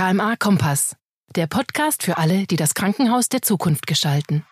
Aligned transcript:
KMA 0.00 0.36
Kompass, 0.36 0.96
der 1.36 1.46
Podcast 1.46 2.02
für 2.02 2.16
alle, 2.16 2.46
die 2.46 2.56
das 2.56 2.72
Krankenhaus 2.72 3.28
der 3.28 3.42
Zukunft 3.42 3.86
gestalten. 3.86 4.46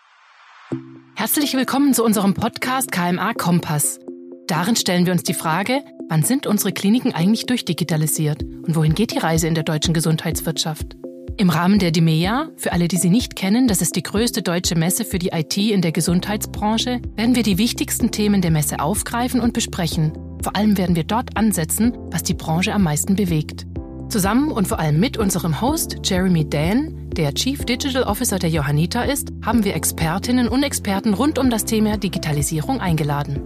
Herzlich 1.15 1.55
willkommen 1.55 1.95
zu 1.95 2.03
unserem 2.03 2.35
Podcast 2.35 2.91
KMA 2.91 3.33
Kompass. 3.33 3.99
Darin 4.45 4.75
stellen 4.75 5.07
wir 5.07 5.11
uns 5.11 5.23
die 5.23 5.33
Frage, 5.33 5.81
wann 6.07 6.21
sind 6.21 6.45
unsere 6.45 6.71
Kliniken 6.71 7.15
eigentlich 7.15 7.47
durchdigitalisiert 7.47 8.43
und 8.43 8.75
wohin 8.75 8.93
geht 8.93 9.09
die 9.09 9.17
Reise 9.17 9.47
in 9.47 9.55
der 9.55 9.63
deutschen 9.63 9.95
Gesundheitswirtschaft? 9.95 10.95
Im 11.37 11.49
Rahmen 11.49 11.79
der 11.79 11.89
DIMEA, 11.89 12.51
für 12.55 12.71
alle, 12.71 12.87
die 12.87 12.97
sie 12.97 13.09
nicht 13.09 13.35
kennen, 13.35 13.67
das 13.67 13.81
ist 13.81 13.95
die 13.95 14.03
größte 14.03 14.43
deutsche 14.43 14.75
Messe 14.75 15.03
für 15.03 15.17
die 15.17 15.29
IT 15.29 15.57
in 15.57 15.81
der 15.81 15.91
Gesundheitsbranche, 15.91 17.01
werden 17.15 17.33
wir 17.33 17.41
die 17.41 17.57
wichtigsten 17.57 18.11
Themen 18.11 18.43
der 18.43 18.51
Messe 18.51 18.81
aufgreifen 18.81 19.41
und 19.41 19.53
besprechen. 19.53 20.13
Vor 20.43 20.55
allem 20.55 20.77
werden 20.77 20.95
wir 20.95 21.05
dort 21.05 21.37
ansetzen, 21.37 21.97
was 22.11 22.21
die 22.21 22.35
Branche 22.35 22.71
am 22.71 22.83
meisten 22.83 23.15
bewegt. 23.15 23.65
Zusammen 24.09 24.51
und 24.51 24.67
vor 24.67 24.79
allem 24.79 24.99
mit 24.99 25.17
unserem 25.17 25.61
Host 25.61 25.97
Jeremy 26.03 26.49
Dan, 26.49 27.09
der 27.15 27.31
Chief 27.35 27.63
Digital 27.63 28.03
Officer 28.03 28.39
der 28.39 28.49
Johanniter 28.49 29.05
ist, 29.05 29.31
haben 29.45 29.63
wir 29.63 29.75
Expertinnen 29.75 30.47
und 30.47 30.63
Experten 30.63 31.13
rund 31.13 31.37
um 31.37 31.51
das 31.51 31.63
Thema 31.63 31.95
Digitalisierung 31.95 32.81
eingeladen. 32.81 33.39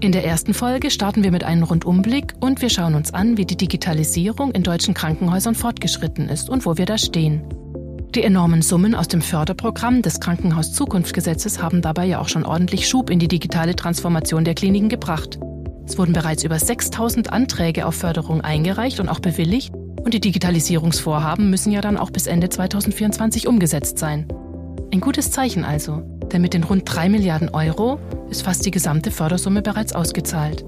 In 0.00 0.12
der 0.12 0.24
ersten 0.24 0.54
Folge 0.54 0.90
starten 0.90 1.24
wir 1.24 1.30
mit 1.30 1.44
einem 1.44 1.62
Rundumblick 1.62 2.32
und 2.40 2.62
wir 2.62 2.70
schauen 2.70 2.94
uns 2.94 3.12
an, 3.12 3.36
wie 3.36 3.44
die 3.44 3.56
Digitalisierung 3.56 4.52
in 4.52 4.62
deutschen 4.62 4.94
Krankenhäusern 4.94 5.54
fortgeschritten 5.54 6.30
ist 6.30 6.48
und 6.48 6.64
wo 6.64 6.78
wir 6.78 6.86
da 6.86 6.96
stehen. 6.96 7.42
Die 8.14 8.22
enormen 8.22 8.62
Summen 8.62 8.94
aus 8.94 9.08
dem 9.08 9.20
Förderprogramm 9.20 10.00
des 10.00 10.20
Krankenhaus-Zukunftsgesetzes 10.20 11.60
haben 11.60 11.82
dabei 11.82 12.06
ja 12.06 12.18
auch 12.18 12.28
schon 12.28 12.46
ordentlich 12.46 12.88
Schub 12.88 13.10
in 13.10 13.18
die 13.18 13.28
digitale 13.28 13.76
Transformation 13.76 14.44
der 14.44 14.54
Kliniken 14.54 14.88
gebracht. 14.88 15.38
Es 15.84 15.98
wurden 15.98 16.14
bereits 16.14 16.44
über 16.44 16.58
6000 16.58 17.30
Anträge 17.30 17.84
auf 17.84 17.94
Förderung 17.94 18.40
eingereicht 18.40 19.00
und 19.00 19.10
auch 19.10 19.20
bewilligt 19.20 19.72
und 20.02 20.14
die 20.14 20.20
Digitalisierungsvorhaben 20.20 21.50
müssen 21.50 21.72
ja 21.72 21.80
dann 21.80 21.96
auch 21.96 22.10
bis 22.10 22.26
Ende 22.26 22.48
2024 22.48 23.46
umgesetzt 23.46 23.98
sein. 23.98 24.26
Ein 24.92 25.00
gutes 25.00 25.30
Zeichen 25.30 25.64
also, 25.64 26.02
denn 26.32 26.42
mit 26.42 26.54
den 26.54 26.64
rund 26.64 26.82
3 26.86 27.08
Milliarden 27.08 27.50
Euro 27.50 27.98
ist 28.30 28.42
fast 28.42 28.64
die 28.64 28.70
gesamte 28.70 29.10
Fördersumme 29.10 29.62
bereits 29.62 29.92
ausgezahlt. 29.94 30.64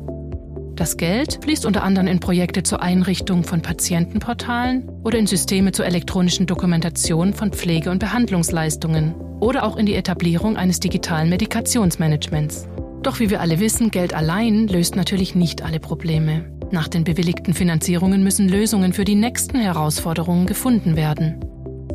Das 0.76 0.96
Geld 0.96 1.40
fließt 1.42 1.66
unter 1.66 1.82
anderem 1.82 2.06
in 2.06 2.20
Projekte 2.20 2.62
zur 2.62 2.80
Einrichtung 2.80 3.44
von 3.44 3.60
Patientenportalen 3.60 4.88
oder 5.04 5.18
in 5.18 5.26
Systeme 5.26 5.72
zur 5.72 5.84
elektronischen 5.84 6.46
Dokumentation 6.46 7.34
von 7.34 7.52
Pflege- 7.52 7.90
und 7.90 7.98
Behandlungsleistungen 7.98 9.14
oder 9.40 9.64
auch 9.64 9.76
in 9.76 9.86
die 9.86 9.94
Etablierung 9.94 10.56
eines 10.56 10.80
digitalen 10.80 11.28
Medikationsmanagements. 11.28 12.66
Doch 13.02 13.20
wie 13.20 13.30
wir 13.30 13.40
alle 13.40 13.60
wissen, 13.60 13.90
Geld 13.90 14.14
allein 14.14 14.68
löst 14.68 14.96
natürlich 14.96 15.34
nicht 15.34 15.62
alle 15.62 15.80
Probleme. 15.80 16.44
Nach 16.72 16.86
den 16.86 17.04
bewilligten 17.04 17.52
Finanzierungen 17.52 18.22
müssen 18.22 18.48
Lösungen 18.48 18.92
für 18.92 19.04
die 19.04 19.16
nächsten 19.16 19.58
Herausforderungen 19.58 20.46
gefunden 20.46 20.96
werden. 20.96 21.40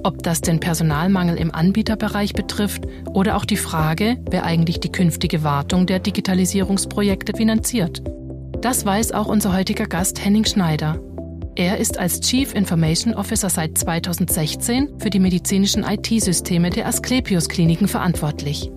Ob 0.04 0.22
das 0.22 0.42
den 0.42 0.60
Personalmangel 0.60 1.38
im 1.38 1.54
Anbieterbereich 1.54 2.34
betrifft 2.34 2.86
oder 3.14 3.38
auch 3.38 3.46
die 3.46 3.58
Frage, 3.58 4.18
wer 4.30 4.44
eigentlich 4.44 4.80
die 4.80 4.92
künftige 4.92 5.44
Wartung 5.44 5.86
der 5.88 6.00
Digitalisierungsprojekte 6.00 7.36
finanziert. 7.36 8.04
Das 8.62 8.86
weiß 8.86 9.14
auch 9.14 9.28
unser 9.28 9.54
heutiger 9.54 9.86
Gast 9.86 10.24
Henning 10.24 10.46
Schneider. 10.46 11.00
Er 11.56 11.78
ist 11.78 11.98
als 11.98 12.20
Chief 12.20 12.54
Information 12.54 13.14
Officer 13.14 13.50
seit 13.50 13.78
2016 13.78 15.00
für 15.00 15.10
die 15.10 15.20
medizinischen 15.20 15.84
IT-Systeme 15.84 16.70
der 16.70 16.88
Asklepios 16.88 17.48
Kliniken 17.48 17.88
verantwortlich. 17.88 18.70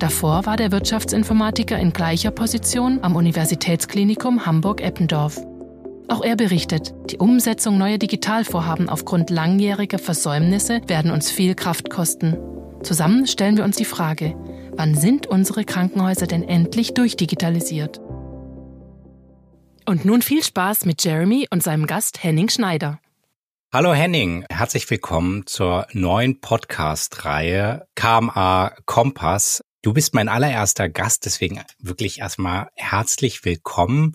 Davor 0.00 0.46
war 0.46 0.56
der 0.56 0.72
Wirtschaftsinformatiker 0.72 1.78
in 1.78 1.92
gleicher 1.92 2.30
Position 2.30 3.00
am 3.02 3.16
Universitätsklinikum 3.16 4.46
Hamburg-Eppendorf. 4.46 5.38
Auch 6.08 6.24
er 6.24 6.36
berichtet, 6.36 6.94
die 7.10 7.18
Umsetzung 7.18 7.76
neuer 7.76 7.98
Digitalvorhaben 7.98 8.88
aufgrund 8.88 9.28
langjähriger 9.28 9.98
Versäumnisse 9.98 10.80
werden 10.86 11.10
uns 11.10 11.30
viel 11.30 11.54
Kraft 11.54 11.90
kosten. 11.90 12.38
Zusammen 12.82 13.26
stellen 13.26 13.58
wir 13.58 13.64
uns 13.64 13.76
die 13.76 13.84
Frage, 13.84 14.34
wann 14.72 14.94
sind 14.94 15.26
unsere 15.26 15.64
Krankenhäuser 15.64 16.26
denn 16.26 16.44
endlich 16.44 16.94
durchdigitalisiert? 16.94 18.00
Und 19.84 20.06
nun 20.06 20.22
viel 20.22 20.42
Spaß 20.42 20.86
mit 20.86 21.04
Jeremy 21.04 21.46
und 21.50 21.62
seinem 21.62 21.86
Gast 21.86 22.24
Henning 22.24 22.48
Schneider. 22.48 23.00
Hallo 23.70 23.92
Henning, 23.92 24.46
herzlich 24.50 24.88
willkommen 24.90 25.46
zur 25.46 25.86
neuen 25.92 26.40
Podcast-Reihe 26.40 27.86
KMA 27.94 28.72
Kompass 28.86 29.62
Du 29.82 29.94
bist 29.94 30.12
mein 30.12 30.28
allererster 30.28 30.90
Gast, 30.90 31.24
deswegen 31.24 31.62
wirklich 31.78 32.18
erstmal 32.18 32.68
herzlich 32.74 33.46
willkommen. 33.46 34.12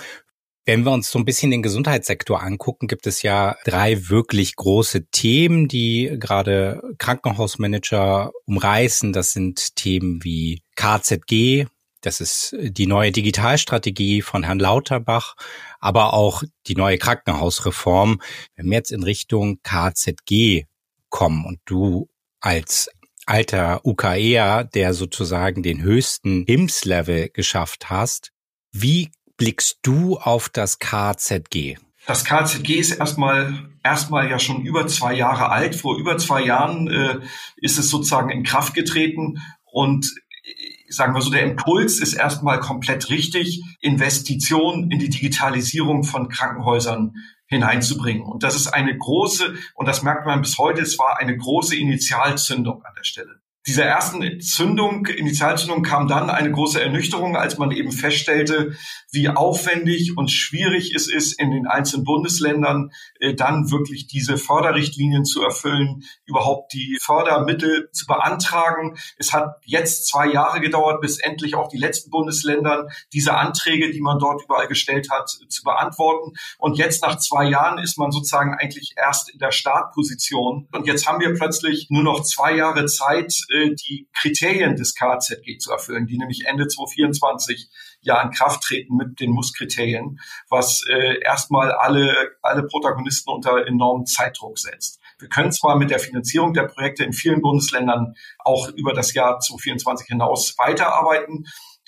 Wenn 0.63 0.83
wir 0.83 0.91
uns 0.91 1.09
so 1.09 1.17
ein 1.17 1.25
bisschen 1.25 1.49
den 1.49 1.63
Gesundheitssektor 1.63 2.41
angucken, 2.43 2.87
gibt 2.87 3.07
es 3.07 3.23
ja 3.23 3.55
drei 3.65 4.09
wirklich 4.09 4.55
große 4.55 5.07
Themen, 5.07 5.67
die 5.67 6.17
gerade 6.19 6.83
Krankenhausmanager 6.99 8.31
umreißen. 8.45 9.11
Das 9.11 9.31
sind 9.31 9.75
Themen 9.75 10.23
wie 10.23 10.61
KZG, 10.75 11.65
das 12.01 12.21
ist 12.21 12.55
die 12.59 12.85
neue 12.85 13.11
Digitalstrategie 13.11 14.21
von 14.21 14.43
Herrn 14.43 14.59
Lauterbach, 14.59 15.35
aber 15.79 16.13
auch 16.13 16.43
die 16.67 16.75
neue 16.75 16.99
Krankenhausreform. 16.99 18.21
Wenn 18.55 18.67
wir 18.67 18.77
jetzt 18.77 18.91
in 18.91 19.01
Richtung 19.01 19.61
KZG 19.63 20.65
kommen 21.09 21.43
und 21.45 21.59
du 21.65 22.07
als 22.39 22.91
alter 23.25 23.85
UKEer, 23.85 24.63
der 24.63 24.93
sozusagen 24.93 25.63
den 25.63 25.81
höchsten 25.81 26.45
HIMS-Level 26.45 27.29
geschafft 27.29 27.89
hast. 27.89 28.31
Wie 28.71 29.11
blickst 29.37 29.79
du 29.81 30.17
auf 30.17 30.49
das 30.49 30.79
KZG? 30.79 31.77
Das 32.07 32.23
KZG 32.23 32.75
ist 32.75 32.91
erstmal 32.91 33.69
erstmal 33.83 34.29
ja 34.29 34.39
schon 34.39 34.63
über 34.63 34.87
zwei 34.87 35.13
Jahre 35.13 35.49
alt. 35.49 35.75
Vor 35.75 35.97
über 35.97 36.17
zwei 36.17 36.43
Jahren 36.43 36.87
äh, 36.87 37.19
ist 37.57 37.77
es 37.77 37.89
sozusagen 37.89 38.29
in 38.29 38.43
Kraft 38.43 38.73
getreten 38.73 39.39
und 39.71 40.05
äh, 40.43 40.91
sagen 40.91 41.13
wir 41.13 41.21
so, 41.21 41.29
der 41.29 41.43
Impuls 41.43 41.99
ist 41.99 42.13
erstmal 42.13 42.59
komplett 42.59 43.09
richtig, 43.09 43.63
Investition 43.81 44.91
in 44.91 44.99
die 44.99 45.09
Digitalisierung 45.09 46.03
von 46.03 46.29
Krankenhäusern 46.29 47.13
hineinzubringen. 47.47 48.23
Und 48.23 48.43
das 48.43 48.55
ist 48.55 48.67
eine 48.67 48.97
große, 48.97 49.55
und 49.75 49.87
das 49.87 50.01
merkt 50.03 50.25
man 50.25 50.41
bis 50.41 50.57
heute, 50.57 50.81
es 50.81 50.97
war 50.97 51.19
eine 51.19 51.37
große 51.37 51.75
Initialzündung 51.75 52.83
an 52.83 52.93
der 52.95 53.03
Stelle 53.03 53.39
dieser 53.67 53.85
ersten 53.85 54.41
Zündung, 54.41 55.07
Initialzündung 55.07 55.81
kam 55.81 56.07
dann 56.07 56.29
eine 56.29 56.51
große 56.51 56.81
Ernüchterung, 56.81 57.35
als 57.35 57.57
man 57.57 57.71
eben 57.71 57.91
feststellte, 57.91 58.75
wie 59.11 59.29
aufwendig 59.29 60.17
und 60.17 60.29
schwierig 60.29 60.93
es 60.93 61.07
ist, 61.07 61.39
in 61.39 61.49
den 61.49 61.65
einzelnen 61.65 62.03
Bundesländern 62.03 62.91
äh, 63.19 63.33
dann 63.33 63.71
wirklich 63.71 64.05
diese 64.05 64.37
Förderrichtlinien 64.37 65.25
zu 65.25 65.41
erfüllen, 65.41 66.03
überhaupt 66.25 66.73
die 66.73 66.99
Fördermittel 67.01 67.89
zu 67.91 68.05
beantragen. 68.05 68.97
Es 69.17 69.33
hat 69.33 69.55
jetzt 69.63 70.07
zwei 70.07 70.27
Jahre 70.27 70.59
gedauert, 70.59 71.01
bis 71.01 71.17
endlich 71.17 71.55
auch 71.55 71.69
die 71.69 71.79
letzten 71.79 72.11
Bundesländern 72.11 72.89
diese 73.13 73.35
Anträge, 73.35 73.89
die 73.91 74.01
man 74.01 74.19
dort 74.19 74.43
überall 74.43 74.67
gestellt 74.67 75.09
hat, 75.09 75.29
zu 75.29 75.63
beantworten. 75.63 76.33
Und 76.59 76.77
jetzt 76.77 77.01
nach 77.01 77.17
zwei 77.17 77.45
Jahren 77.45 77.79
ist 77.79 77.97
man 77.97 78.11
sozusagen 78.11 78.53
eigentlich 78.53 78.93
erst 78.95 79.31
in 79.31 79.39
der 79.39 79.51
Startposition. 79.51 80.67
Und 80.71 80.85
jetzt 80.85 81.07
haben 81.07 81.19
wir 81.19 81.33
plötzlich 81.33 81.87
nur 81.89 82.03
noch 82.03 82.21
zwei 82.21 82.55
Jahre 82.55 82.85
Zeit, 82.85 83.33
äh, 83.55 83.75
die 83.75 84.07
Kriterien 84.13 84.75
des 84.75 84.95
KZG 84.95 85.57
zu 85.57 85.71
erfüllen, 85.71 86.07
die 86.07 86.17
nämlich 86.17 86.45
Ende 86.45 86.67
2024 86.67 87.69
ja 88.01 88.21
in 88.21 88.31
Kraft 88.31 88.63
treten 88.63 88.95
mit 88.95 89.19
den 89.19 89.31
Muss-Kriterien, 89.31 90.19
was 90.49 90.83
äh, 90.89 91.19
erstmal 91.21 91.71
alle, 91.71 92.13
alle 92.41 92.63
Protagonisten 92.63 93.31
unter 93.31 93.65
enormen 93.65 94.05
Zeitdruck 94.05 94.59
setzt. 94.59 94.99
Wir 95.17 95.29
können 95.29 95.51
zwar 95.51 95.77
mit 95.77 95.91
der 95.91 95.99
Finanzierung 95.99 96.53
der 96.53 96.63
Projekte 96.63 97.03
in 97.03 97.13
vielen 97.13 97.41
Bundesländern 97.41 98.15
auch 98.39 98.69
über 98.75 98.93
das 98.93 99.13
Jahr 99.13 99.39
2024 99.39 100.07
hinaus 100.07 100.55
weiterarbeiten, 100.57 101.45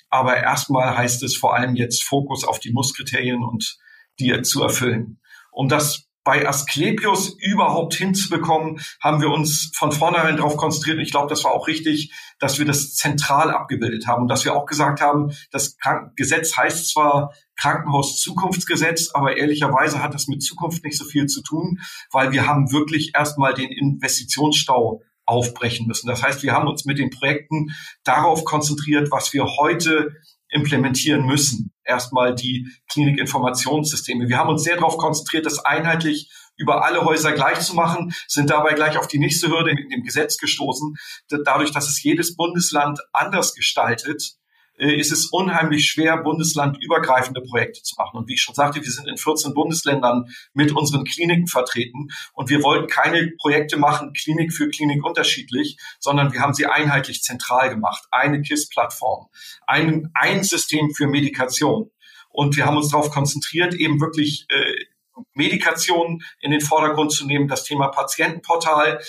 aber 0.08 0.38
erstmal 0.38 0.96
heißt 0.96 1.22
es 1.22 1.36
vor 1.36 1.54
allem 1.54 1.76
jetzt 1.76 2.02
Fokus 2.02 2.44
auf 2.44 2.58
die 2.58 2.72
Muss-Kriterien 2.72 3.44
und 3.44 3.78
die 4.18 4.40
zu 4.42 4.62
erfüllen. 4.62 5.20
Um 5.52 5.68
das 5.68 6.07
bei 6.28 6.46
Asklepios 6.46 7.38
überhaupt 7.40 7.94
hinzubekommen, 7.94 8.80
haben 9.02 9.22
wir 9.22 9.30
uns 9.30 9.72
von 9.74 9.92
vornherein 9.92 10.36
darauf 10.36 10.58
konzentriert. 10.58 10.98
ich 10.98 11.10
glaube, 11.10 11.28
das 11.28 11.42
war 11.42 11.52
auch 11.52 11.66
richtig, 11.68 12.12
dass 12.38 12.58
wir 12.58 12.66
das 12.66 12.92
zentral 12.96 13.50
abgebildet 13.50 14.06
haben 14.06 14.24
und 14.24 14.28
dass 14.28 14.44
wir 14.44 14.54
auch 14.54 14.66
gesagt 14.66 15.00
haben, 15.00 15.32
das 15.52 15.78
Gesetz 16.16 16.54
heißt 16.54 16.92
zwar 16.92 17.32
Krankenhaus-Zukunftsgesetz, 17.56 19.12
aber 19.14 19.38
ehrlicherweise 19.38 20.02
hat 20.02 20.12
das 20.12 20.28
mit 20.28 20.42
Zukunft 20.42 20.84
nicht 20.84 20.98
so 20.98 21.06
viel 21.06 21.28
zu 21.28 21.40
tun, 21.40 21.80
weil 22.12 22.30
wir 22.30 22.46
haben 22.46 22.72
wirklich 22.72 23.12
erstmal 23.14 23.54
den 23.54 23.72
Investitionsstau 23.72 25.00
aufbrechen 25.24 25.86
müssen. 25.86 26.08
Das 26.08 26.22
heißt, 26.22 26.42
wir 26.42 26.52
haben 26.52 26.68
uns 26.68 26.84
mit 26.84 26.98
den 26.98 27.08
Projekten 27.08 27.68
darauf 28.04 28.44
konzentriert, 28.44 29.10
was 29.10 29.32
wir 29.32 29.46
heute 29.46 30.14
implementieren 30.50 31.26
müssen. 31.26 31.72
Erstmal 31.84 32.34
die 32.34 32.68
Klinikinformationssysteme. 32.90 34.28
Wir 34.28 34.38
haben 34.38 34.50
uns 34.50 34.62
sehr 34.62 34.76
darauf 34.76 34.98
konzentriert, 34.98 35.46
das 35.46 35.58
einheitlich 35.64 36.30
über 36.56 36.84
alle 36.84 37.04
Häuser 37.04 37.32
gleich 37.32 37.60
zu 37.60 37.74
machen, 37.74 38.12
sind 38.26 38.50
dabei 38.50 38.74
gleich 38.74 38.98
auf 38.98 39.06
die 39.06 39.18
nächste 39.18 39.48
Hürde 39.48 39.70
in 39.70 39.88
dem 39.88 40.02
Gesetz 40.02 40.38
gestoßen. 40.38 40.96
Dadurch, 41.44 41.70
dass 41.70 41.88
es 41.88 42.02
jedes 42.02 42.36
Bundesland 42.36 42.98
anders 43.12 43.54
gestaltet, 43.54 44.34
ist 44.78 45.12
es 45.12 45.26
unheimlich 45.26 45.86
schwer, 45.86 46.16
bundeslandübergreifende 46.18 47.40
Projekte 47.42 47.82
zu 47.82 47.96
machen. 47.98 48.16
Und 48.16 48.28
wie 48.28 48.34
ich 48.34 48.42
schon 48.42 48.54
sagte, 48.54 48.82
wir 48.82 48.90
sind 48.90 49.08
in 49.08 49.16
14 49.16 49.54
Bundesländern 49.54 50.26
mit 50.54 50.72
unseren 50.72 51.04
Kliniken 51.04 51.46
vertreten 51.46 52.08
und 52.32 52.48
wir 52.50 52.62
wollten 52.62 52.86
keine 52.86 53.32
Projekte 53.38 53.76
machen, 53.76 54.12
Klinik 54.12 54.52
für 54.52 54.68
Klinik 54.68 55.04
unterschiedlich, 55.04 55.78
sondern 55.98 56.32
wir 56.32 56.40
haben 56.40 56.54
sie 56.54 56.66
einheitlich 56.66 57.22
zentral 57.22 57.70
gemacht. 57.70 58.04
Eine 58.10 58.40
KISS-Plattform, 58.40 59.26
ein, 59.66 60.10
ein 60.14 60.44
System 60.44 60.90
für 60.94 61.06
Medikation. 61.08 61.90
Und 62.30 62.56
wir 62.56 62.66
haben 62.66 62.76
uns 62.76 62.90
darauf 62.90 63.10
konzentriert, 63.10 63.74
eben 63.74 64.00
wirklich 64.00 64.46
äh, 64.50 64.74
Medikation 65.34 66.22
in 66.40 66.50
den 66.50 66.60
Vordergrund 66.60 67.12
zu 67.12 67.26
nehmen, 67.26 67.48
das 67.48 67.64
Thema 67.64 67.88
Patientenportal, 67.88 69.00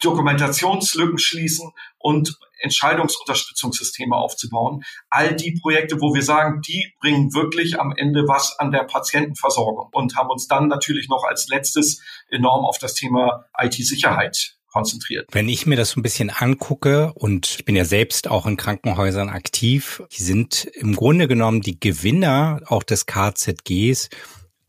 Dokumentationslücken 0.00 1.18
schließen 1.18 1.72
und 1.98 2.38
Entscheidungsunterstützungssysteme 2.60 4.16
aufzubauen. 4.16 4.82
All 5.10 5.34
die 5.34 5.58
Projekte, 5.60 6.00
wo 6.00 6.14
wir 6.14 6.22
sagen, 6.22 6.60
die 6.66 6.92
bringen 7.00 7.32
wirklich 7.34 7.80
am 7.80 7.92
Ende 7.96 8.26
was 8.26 8.58
an 8.58 8.72
der 8.72 8.84
Patientenversorgung 8.84 9.88
und 9.92 10.16
haben 10.16 10.30
uns 10.30 10.48
dann 10.48 10.68
natürlich 10.68 11.08
noch 11.08 11.24
als 11.24 11.48
letztes 11.48 12.02
enorm 12.30 12.64
auf 12.64 12.78
das 12.78 12.94
Thema 12.94 13.44
IT-Sicherheit 13.58 14.58
konzentriert. 14.70 15.26
Wenn 15.32 15.48
ich 15.48 15.66
mir 15.66 15.76
das 15.76 15.90
so 15.90 16.00
ein 16.00 16.02
bisschen 16.02 16.30
angucke 16.30 17.12
und 17.14 17.56
ich 17.58 17.64
bin 17.64 17.74
ja 17.74 17.84
selbst 17.84 18.28
auch 18.28 18.46
in 18.46 18.56
Krankenhäusern 18.56 19.28
aktiv, 19.28 20.02
die 20.12 20.22
sind 20.22 20.64
im 20.74 20.94
Grunde 20.94 21.26
genommen 21.26 21.62
die 21.62 21.80
Gewinner 21.80 22.60
auch 22.66 22.82
des 22.82 23.06
KZGs 23.06 24.10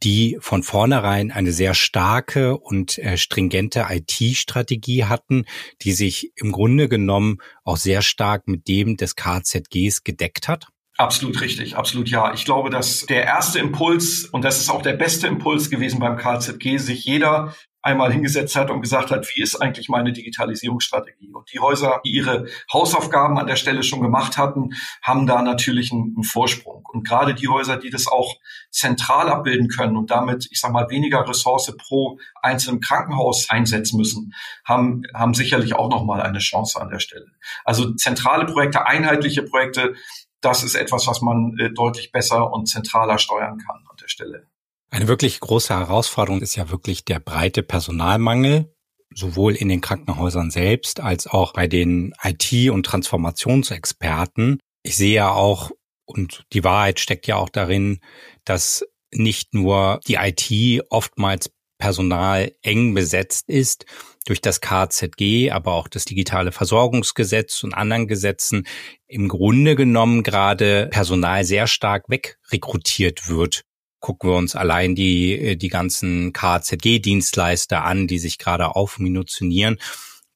die 0.04 0.38
von 0.40 0.63
vornherein 0.63 1.31
eine 1.31 1.51
sehr 1.51 1.74
starke 1.74 2.57
und 2.57 2.98
äh, 2.98 3.18
stringente 3.18 3.88
IT-Strategie 3.90 5.06
hatten, 5.06 5.46
die 5.81 5.92
sich 5.92 6.31
im 6.36 6.51
Grunde 6.51 6.88
genommen 6.88 7.38
auch 7.63 7.78
sehr 7.78 8.01
stark 8.01 8.48
mit 8.48 8.68
dem 8.68 8.98
des 8.98 9.16
KZGs 9.16 10.04
gedeckt 10.04 10.48
hat? 10.48 10.68
Absolut 10.98 11.40
richtig, 11.40 11.78
absolut 11.78 12.10
ja. 12.10 12.34
Ich 12.34 12.44
glaube, 12.44 12.69
dass 12.69 13.06
der 13.06 13.24
erste 13.24 13.60
Impuls, 13.60 14.25
und 14.25 14.44
das 14.44 14.60
ist 14.60 14.69
auch 14.69 14.81
der 14.81 14.94
beste 14.94 15.28
Impuls 15.28 15.69
gewesen 15.69 16.00
beim 16.00 16.18
KZG, 16.18 16.78
sich 16.78 17.06
jeder 17.06 17.56
einmal 17.81 18.12
hingesetzt 18.12 18.56
hat 18.56 18.70
und 18.70 18.81
gesagt 18.81 19.10
hat, 19.12 19.28
wie 19.34 19.42
ist 19.42 19.56
eigentlich 19.62 19.90
meine 19.90 20.12
Digitalisierungsstrategie? 20.12 21.31
Und 21.34 21.52
die 21.54 21.60
Häuser, 21.60 22.02
die 22.04 22.12
ihre 22.12 22.48
Hausaufgaben 22.72 23.38
an 23.38 23.48
der 23.48 23.56
Stelle 23.56 23.84
schon 23.84 24.02
gemacht 24.02 24.38
hatten, 24.38 24.72
haben 25.02 25.28
da 25.28 25.42
natürlich 25.42 25.92
einen, 25.92 26.14
einen, 26.16 26.24
Vorsprung. 26.24 26.86
Und 26.92 27.08
gerade 27.08 27.34
die 27.34 27.48
Häuser, 27.48 27.78
die 27.78 27.90
das 27.90 28.08
auch 28.08 28.36
zentral 28.70 29.30
abbilden 29.30 29.70
können 29.70 29.96
und 29.96 30.12
damit, 30.12 30.48
ich 30.52 30.60
sage 30.60 30.74
mal, 30.74 30.90
weniger 30.90 31.28
Ressource 31.28 31.74
pro 31.78 32.20
einzelnen 32.42 32.81
Krankenhaus 32.81 33.50
einsetzen 33.50 33.98
müssen, 33.98 34.34
haben, 34.66 35.04
haben 35.14 35.34
sicherlich 35.34 35.74
auch 35.76 35.90
nochmal 35.90 36.22
eine 36.22 36.40
Chance 36.40 36.81
an 36.81 36.90
der 36.90 37.00
Stelle. 37.00 37.28
Also 37.64 37.94
zentrale 37.96 38.46
Projekte, 38.46 38.86
einheitliche 38.86 39.44
Projekte, 39.44 39.96
das 40.42 40.64
ist 40.64 40.76
etwas, 40.76 41.08
was 41.08 41.22
man 41.22 41.58
äh, 41.60 41.72
deutlich 41.72 42.12
besser 42.12 42.52
und 42.52 42.68
zentraler 42.68 43.18
steuern 43.18 43.58
kann 43.58 43.78
an 43.90 43.98
der 44.02 44.08
Stelle. 44.08 44.48
Eine 44.92 45.08
wirklich 45.08 45.40
große 45.40 45.74
Herausforderung 45.74 46.42
ist 46.42 46.56
ja 46.56 46.72
wirklich 46.72 47.06
der 47.06 47.20
breite 47.20 47.62
Personalmangel, 47.62 48.74
sowohl 49.14 49.56
in 49.56 49.70
den 49.70 49.82
Krankenhäusern 49.82 50.50
selbst 50.50 51.00
als 51.00 51.28
auch 51.28 51.54
bei 51.54 51.68
den 51.68 52.14
IT- 52.24 52.72
und 52.72 52.86
Transformationsexperten. 52.86 54.60
Ich 54.84 54.98
sehe 54.98 55.14
ja 55.14 55.32
auch, 55.32 55.72
und 56.06 56.44
die 56.54 56.64
Wahrheit 56.64 57.00
steckt 57.00 57.28
ja 57.28 57.36
auch 57.36 57.50
darin, 57.50 58.00
dass 58.46 58.84
nicht 59.12 59.54
nur 59.54 60.00
die 60.08 60.16
IT 60.16 60.84
oftmals 60.90 61.52
Personal 61.78 62.52
eng 62.62 62.94
besetzt 62.94 63.48
ist 63.48 63.86
durch 64.26 64.42
das 64.42 64.60
KZG, 64.60 65.52
aber 65.52 65.74
auch 65.74 65.88
das 65.88 66.04
digitale 66.04 66.52
Versorgungsgesetz 66.52 67.64
und 67.64 67.74
anderen 67.74 68.08
Gesetzen 68.08 68.68
im 69.08 69.30
Grunde 69.30 69.76
genommen 69.76 70.24
gerade 70.24 70.90
Personal 70.92 71.46
sehr 71.46 71.68
stark 71.68 72.10
wegrekrutiert 72.10 73.30
wird 73.30 73.64
gucken 74.00 74.30
wir 74.30 74.38
uns 74.38 74.56
allein 74.56 74.96
die, 74.96 75.34
äh, 75.34 75.56
die 75.56 75.69
ganzen 75.69 76.34
KZG-Dienstleister 76.34 77.84
an, 77.84 78.07
die 78.07 78.19
sich 78.19 78.38
gerade 78.38 78.75
aufminutionieren. 78.75 79.78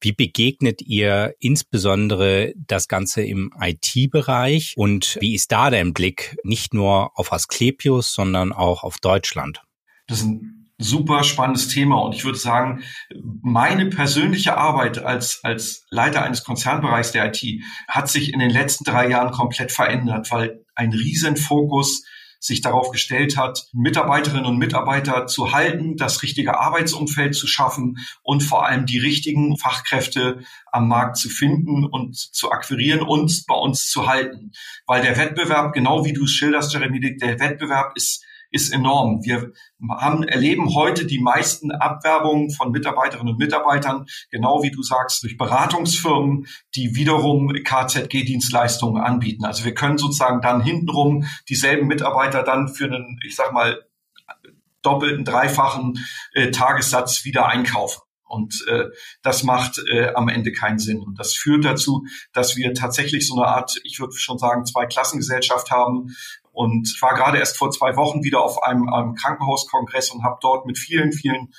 Wie 0.01 0.11
begegnet 0.11 0.81
ihr 0.81 1.33
insbesondere 1.39 2.53
das 2.57 2.89
Ganze 2.89 3.23
im 3.23 3.53
IT-Bereich 3.57 4.73
und 4.75 5.17
wie 5.21 5.33
ist 5.33 5.51
da 5.53 5.69
der 5.69 5.85
Blick 5.85 6.35
nicht 6.43 6.73
nur 6.73 7.17
auf 7.17 7.31
Asklepios, 7.31 8.13
sondern 8.13 8.51
auch 8.51 8.83
auf 8.83 8.97
Deutschland? 8.97 9.61
Das 10.07 10.19
ist 10.19 10.25
ein 10.25 10.63
super 10.77 11.23
spannendes 11.23 11.69
Thema 11.69 12.01
und 12.01 12.15
ich 12.15 12.25
würde 12.25 12.37
sagen, 12.37 12.83
meine 13.41 13.85
persönliche 13.85 14.57
Arbeit 14.57 14.99
als, 14.99 15.39
als 15.43 15.85
Leiter 15.89 16.23
eines 16.23 16.43
Konzernbereichs 16.43 17.13
der 17.13 17.27
IT 17.27 17.63
hat 17.87 18.09
sich 18.09 18.33
in 18.33 18.39
den 18.39 18.49
letzten 18.49 18.83
drei 18.83 19.07
Jahren 19.07 19.31
komplett 19.31 19.71
verändert, 19.71 20.31
weil 20.31 20.65
ein 20.75 20.91
Riesenfokus 20.91 22.03
sich 22.43 22.59
darauf 22.59 22.91
gestellt 22.91 23.37
hat, 23.37 23.69
Mitarbeiterinnen 23.71 24.45
und 24.45 24.57
Mitarbeiter 24.57 25.27
zu 25.27 25.53
halten, 25.53 25.95
das 25.95 26.23
richtige 26.23 26.59
Arbeitsumfeld 26.59 27.35
zu 27.35 27.47
schaffen 27.47 27.99
und 28.21 28.43
vor 28.43 28.67
allem 28.67 28.85
die 28.85 28.99
richtigen 28.99 29.57
Fachkräfte 29.57 30.41
am 30.69 30.89
Markt 30.89 31.15
zu 31.15 31.29
finden 31.29 31.85
und 31.85 32.17
zu 32.17 32.51
akquirieren 32.51 33.01
und 33.01 33.45
bei 33.47 33.55
uns 33.55 33.87
zu 33.87 34.07
halten. 34.07 34.51
Weil 34.85 35.01
der 35.01 35.17
Wettbewerb, 35.17 35.71
genau 35.73 36.03
wie 36.03 36.11
du 36.11 36.25
es 36.25 36.31
schilderst, 36.31 36.73
Jeremy, 36.73 37.17
der 37.17 37.39
Wettbewerb 37.39 37.95
ist 37.95 38.25
ist 38.53 38.71
enorm. 38.71 39.25
Wir 39.25 39.51
haben, 39.89 40.23
erleben 40.23 40.73
heute 40.75 41.05
die 41.05 41.19
meisten 41.19 41.71
Abwerbungen 41.71 42.51
von 42.51 42.71
Mitarbeiterinnen 42.71 43.33
und 43.33 43.39
Mitarbeitern, 43.39 44.05
genau 44.29 44.63
wie 44.63 44.71
du 44.71 44.83
sagst, 44.83 45.23
durch 45.23 45.37
Beratungsfirmen, 45.37 46.47
die 46.75 46.95
wiederum 46.95 47.51
KZG-Dienstleistungen 47.51 49.01
anbieten. 49.01 49.43
Also 49.43 49.65
wir 49.65 49.73
können 49.73 49.97
sozusagen 49.97 50.41
dann 50.41 50.61
hintenrum 50.61 51.25
dieselben 51.49 51.87
Mitarbeiter 51.87 52.43
dann 52.43 52.67
für 52.67 52.85
einen, 52.85 53.19
ich 53.25 53.35
sag 53.35 53.51
mal, 53.53 53.81
doppelten, 54.83 55.25
dreifachen 55.25 55.97
äh, 56.33 56.51
Tagessatz 56.51 57.25
wieder 57.25 57.47
einkaufen. 57.47 58.01
Und 58.33 58.65
äh, 58.67 58.85
das 59.21 59.43
macht 59.43 59.79
äh, 59.91 60.11
am 60.13 60.27
Ende 60.27 60.51
keinen 60.51 60.79
Sinn. 60.79 61.01
Und 61.01 61.19
das 61.19 61.33
führt 61.33 61.65
dazu, 61.65 62.05
dass 62.33 62.55
wir 62.55 62.73
tatsächlich 62.73 63.27
so 63.27 63.35
eine 63.35 63.47
Art, 63.47 63.79
ich 63.83 63.99
würde 63.99 64.13
schon 64.15 64.39
sagen, 64.39 64.65
zwei 64.65 64.87
Klassengesellschaft 64.87 65.69
haben, 65.69 66.15
und 66.53 66.87
ich 66.95 67.01
war 67.01 67.15
gerade 67.15 67.39
erst 67.39 67.57
vor 67.57 67.71
zwei 67.71 67.95
Wochen 67.95 68.23
wieder 68.23 68.41
auf 68.41 68.63
einem, 68.63 68.87
einem 68.87 69.15
Krankenhauskongress 69.15 70.11
und 70.11 70.23
habe 70.23 70.37
dort 70.41 70.65
mit 70.65 70.77
vielen, 70.77 71.11
vielen 71.11 71.49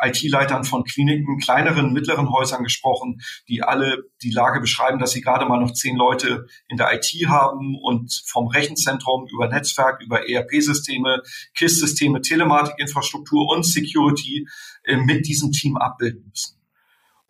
IT-Leitern 0.00 0.64
von 0.64 0.84
Kliniken, 0.84 1.38
kleineren, 1.38 1.92
mittleren 1.92 2.30
Häusern 2.30 2.64
gesprochen, 2.64 3.20
die 3.48 3.62
alle 3.62 4.04
die 4.22 4.30
Lage 4.30 4.60
beschreiben, 4.60 4.98
dass 4.98 5.12
sie 5.12 5.20
gerade 5.20 5.46
mal 5.46 5.60
noch 5.60 5.72
zehn 5.72 5.96
Leute 5.96 6.46
in 6.68 6.76
der 6.76 6.92
IT 6.92 7.06
haben 7.28 7.76
und 7.80 8.22
vom 8.26 8.48
Rechenzentrum 8.48 9.28
über 9.32 9.48
Netzwerk, 9.48 10.02
über 10.02 10.28
ERP-Systeme, 10.28 11.22
KISS-Systeme, 11.54 12.20
Telematikinfrastruktur 12.20 13.48
und 13.48 13.64
Security 13.64 14.48
äh, 14.84 14.96
mit 14.96 15.26
diesem 15.26 15.52
Team 15.52 15.76
abbilden 15.76 16.28
müssen. 16.28 16.61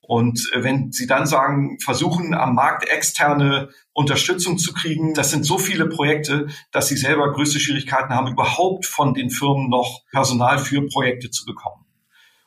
Und 0.03 0.51
äh, 0.53 0.65
wenn 0.65 0.91
Sie 0.93 1.07
dann 1.07 1.27
sagen, 1.27 1.79
versuchen 1.81 2.35
am 2.35 2.55
Markt 2.55 2.89
externe 2.89 3.71
Unterstützung 3.93 4.59
zu 4.59 4.73
kriegen, 4.73 5.15
das 5.15 5.31
sind 5.31 5.45
so 5.45 5.59
viele 5.59 5.89
Projekte, 5.89 6.49
dass 6.73 6.89
Sie 6.89 6.97
selber 6.97 7.33
größte 7.33 7.61
Schwierigkeiten 7.61 8.13
haben, 8.13 8.33
überhaupt 8.33 8.85
von 8.85 9.15
den 9.15 9.31
Firmen 9.31 9.71
noch 9.71 10.03
Personal 10.11 10.59
für 10.59 10.87
Projekte 10.87 11.31
zu 11.31 11.45
bekommen. 11.45 11.87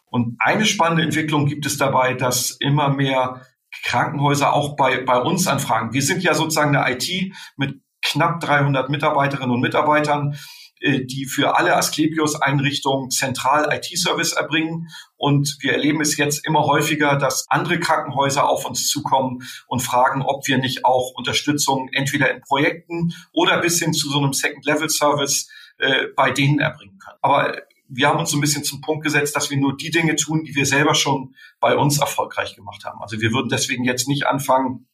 Und 0.05 0.35
eine 0.39 0.65
spannende 0.65 1.03
Entwicklung 1.03 1.45
gibt 1.45 1.65
es 1.65 1.77
dabei, 1.77 2.13
dass 2.13 2.51
immer 2.51 2.89
mehr 2.89 3.41
Krankenhäuser 3.83 4.53
auch 4.53 4.75
bei, 4.75 5.03
bei 5.03 5.19
uns 5.19 5.47
anfragen. 5.47 5.93
Wir 5.93 6.01
sind 6.01 6.23
ja 6.23 6.33
sozusagen 6.33 6.75
eine 6.75 6.93
IT 6.93 7.33
mit 7.57 7.81
knapp 8.01 8.39
300 8.39 8.89
Mitarbeiterinnen 8.89 9.51
und 9.51 9.61
Mitarbeitern 9.61 10.37
die 10.81 11.25
für 11.25 11.57
alle 11.57 11.75
Asklepios-Einrichtungen 11.75 13.09
zentral 13.09 13.69
IT-Service 13.71 14.33
erbringen. 14.33 14.89
Und 15.17 15.57
wir 15.61 15.73
erleben 15.73 16.01
es 16.01 16.17
jetzt 16.17 16.45
immer 16.45 16.65
häufiger, 16.65 17.17
dass 17.17 17.45
andere 17.49 17.79
Krankenhäuser 17.79 18.47
auf 18.47 18.65
uns 18.65 18.87
zukommen 18.89 19.47
und 19.67 19.81
fragen, 19.81 20.21
ob 20.21 20.47
wir 20.47 20.57
nicht 20.57 20.85
auch 20.85 21.11
Unterstützung 21.15 21.89
entweder 21.91 22.33
in 22.33 22.41
Projekten 22.41 23.13
oder 23.31 23.59
bis 23.61 23.79
hin 23.79 23.93
zu 23.93 24.09
so 24.09 24.19
einem 24.19 24.33
Second-Level-Service 24.33 25.49
äh, 25.77 26.07
bei 26.15 26.31
denen 26.31 26.59
erbringen 26.59 26.99
können. 26.99 27.17
Aber 27.21 27.55
wir 27.87 28.07
haben 28.07 28.19
uns 28.19 28.31
so 28.31 28.37
ein 28.37 28.41
bisschen 28.41 28.63
zum 28.63 28.81
Punkt 28.81 29.03
gesetzt, 29.03 29.35
dass 29.35 29.49
wir 29.49 29.57
nur 29.57 29.77
die 29.77 29.91
Dinge 29.91 30.15
tun, 30.15 30.43
die 30.43 30.55
wir 30.55 30.65
selber 30.65 30.95
schon 30.95 31.35
bei 31.59 31.75
uns 31.75 31.99
erfolgreich 31.99 32.55
gemacht 32.55 32.83
haben. 32.85 33.01
Also 33.01 33.21
wir 33.21 33.31
würden 33.31 33.49
deswegen 33.49 33.83
jetzt 33.83 34.07
nicht 34.07 34.25
anfangen, 34.25 34.87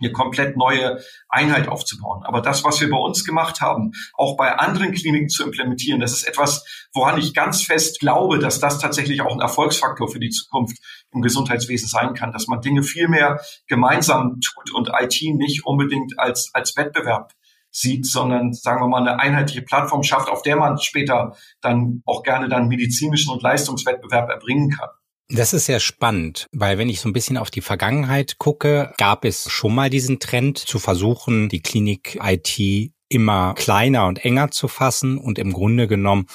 eine 0.00 0.12
komplett 0.12 0.56
neue 0.56 1.00
Einheit 1.28 1.68
aufzubauen. 1.68 2.22
Aber 2.24 2.40
das, 2.40 2.64
was 2.64 2.80
wir 2.80 2.90
bei 2.90 2.96
uns 2.96 3.24
gemacht 3.24 3.60
haben, 3.60 3.92
auch 4.14 4.36
bei 4.36 4.52
anderen 4.52 4.92
Kliniken 4.92 5.28
zu 5.28 5.44
implementieren, 5.44 6.00
das 6.00 6.12
ist 6.12 6.24
etwas, 6.24 6.64
woran 6.92 7.18
ich 7.18 7.34
ganz 7.34 7.62
fest 7.62 8.00
glaube, 8.00 8.38
dass 8.38 8.60
das 8.60 8.78
tatsächlich 8.78 9.22
auch 9.22 9.32
ein 9.32 9.40
Erfolgsfaktor 9.40 10.08
für 10.08 10.20
die 10.20 10.30
Zukunft 10.30 10.78
im 11.12 11.22
Gesundheitswesen 11.22 11.88
sein 11.88 12.14
kann, 12.14 12.32
dass 12.32 12.46
man 12.46 12.60
Dinge 12.60 12.82
viel 12.82 13.08
mehr 13.08 13.40
gemeinsam 13.66 14.40
tut 14.40 14.74
und 14.74 14.90
IT 14.98 15.20
nicht 15.34 15.66
unbedingt 15.66 16.18
als, 16.18 16.50
als 16.52 16.76
Wettbewerb 16.76 17.32
sieht, 17.70 18.06
sondern 18.06 18.52
sagen 18.52 18.82
wir 18.82 18.88
mal 18.88 19.06
eine 19.06 19.20
einheitliche 19.20 19.62
Plattform 19.62 20.02
schafft, 20.02 20.28
auf 20.28 20.42
der 20.42 20.56
man 20.56 20.78
später 20.78 21.36
dann 21.60 22.02
auch 22.04 22.22
gerne 22.22 22.48
dann 22.48 22.68
medizinischen 22.68 23.32
und 23.32 23.42
Leistungswettbewerb 23.42 24.28
erbringen 24.28 24.70
kann. 24.70 24.88
Das 25.32 25.52
ist 25.52 25.66
sehr 25.66 25.78
spannend, 25.78 26.48
weil 26.50 26.76
wenn 26.76 26.88
ich 26.88 27.00
so 27.00 27.08
ein 27.08 27.12
bisschen 27.12 27.36
auf 27.36 27.52
die 27.52 27.60
Vergangenheit 27.60 28.38
gucke, 28.38 28.92
gab 28.98 29.24
es 29.24 29.48
schon 29.48 29.72
mal 29.72 29.88
diesen 29.88 30.18
Trend 30.18 30.58
zu 30.58 30.80
versuchen, 30.80 31.48
die 31.48 31.62
Klinik-IT 31.62 32.92
immer 33.08 33.54
kleiner 33.54 34.06
und 34.06 34.24
enger 34.24 34.50
zu 34.50 34.66
fassen 34.66 35.18
und 35.18 35.38
im 35.38 35.52
Grunde 35.52 35.86
genommen 35.86 36.26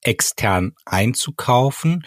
extern 0.00 0.72
einzukaufen, 0.86 2.06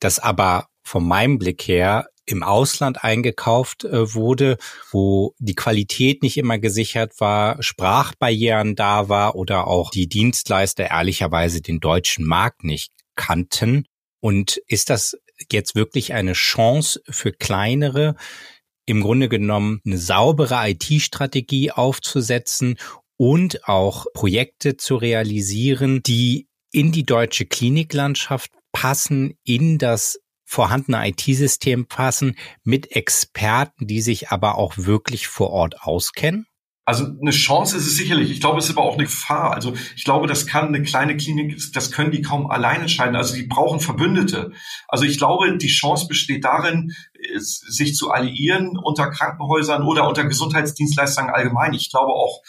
das 0.00 0.18
aber 0.18 0.66
von 0.82 1.06
meinem 1.06 1.38
Blick 1.38 1.62
her 1.68 2.08
im 2.24 2.42
Ausland 2.42 3.04
eingekauft 3.04 3.84
äh, 3.84 4.12
wurde, 4.12 4.58
wo 4.90 5.34
die 5.38 5.54
Qualität 5.54 6.22
nicht 6.22 6.36
immer 6.36 6.58
gesichert 6.58 7.12
war, 7.20 7.62
Sprachbarrieren 7.62 8.74
da 8.74 9.08
war 9.08 9.36
oder 9.36 9.68
auch 9.68 9.92
die 9.92 10.08
Dienstleister 10.08 10.90
ehrlicherweise 10.90 11.60
den 11.60 11.78
deutschen 11.78 12.26
Markt 12.26 12.64
nicht 12.64 12.92
kannten. 13.14 13.86
Und 14.18 14.60
ist 14.66 14.90
das 14.90 15.16
jetzt 15.50 15.74
wirklich 15.74 16.14
eine 16.14 16.32
Chance 16.32 17.00
für 17.08 17.32
kleinere, 17.32 18.16
im 18.86 19.00
Grunde 19.00 19.28
genommen 19.28 19.80
eine 19.84 19.98
saubere 19.98 20.70
IT-Strategie 20.70 21.72
aufzusetzen 21.72 22.78
und 23.16 23.66
auch 23.68 24.06
Projekte 24.14 24.76
zu 24.76 24.96
realisieren, 24.96 26.02
die 26.02 26.48
in 26.70 26.92
die 26.92 27.04
deutsche 27.04 27.46
Kliniklandschaft 27.46 28.52
passen, 28.72 29.34
in 29.44 29.78
das 29.78 30.20
vorhandene 30.44 31.08
IT-System 31.08 31.86
passen, 31.86 32.36
mit 32.62 32.92
Experten, 32.92 33.86
die 33.86 34.00
sich 34.00 34.28
aber 34.28 34.56
auch 34.56 34.74
wirklich 34.76 35.26
vor 35.26 35.50
Ort 35.50 35.82
auskennen? 35.82 36.46
Also 36.86 37.04
eine 37.20 37.32
Chance 37.32 37.76
ist 37.76 37.86
es 37.88 37.96
sicherlich. 37.96 38.30
Ich 38.30 38.40
glaube, 38.40 38.58
es 38.58 38.66
ist 38.66 38.76
aber 38.76 38.86
auch 38.86 38.94
eine 38.94 39.04
Gefahr. 39.04 39.52
Also 39.52 39.74
ich 39.96 40.04
glaube, 40.04 40.28
das 40.28 40.46
kann 40.46 40.68
eine 40.68 40.82
kleine 40.84 41.16
Klinik, 41.16 41.60
das 41.72 41.90
können 41.90 42.12
die 42.12 42.22
kaum 42.22 42.48
allein 42.48 42.82
entscheiden. 42.82 43.16
Also 43.16 43.34
die 43.34 43.42
brauchen 43.42 43.80
Verbündete. 43.80 44.52
Also 44.86 45.04
ich 45.04 45.18
glaube, 45.18 45.58
die 45.58 45.66
Chance 45.66 46.06
besteht 46.06 46.44
darin, 46.44 46.94
sich 47.38 47.96
zu 47.96 48.12
alliieren 48.12 48.78
unter 48.78 49.10
Krankenhäusern 49.10 49.82
oder 49.82 50.06
unter 50.06 50.24
Gesundheitsdienstleistern 50.24 51.28
allgemein. 51.28 51.74
Ich 51.74 51.90
glaube 51.90 52.12
auch, 52.12 52.42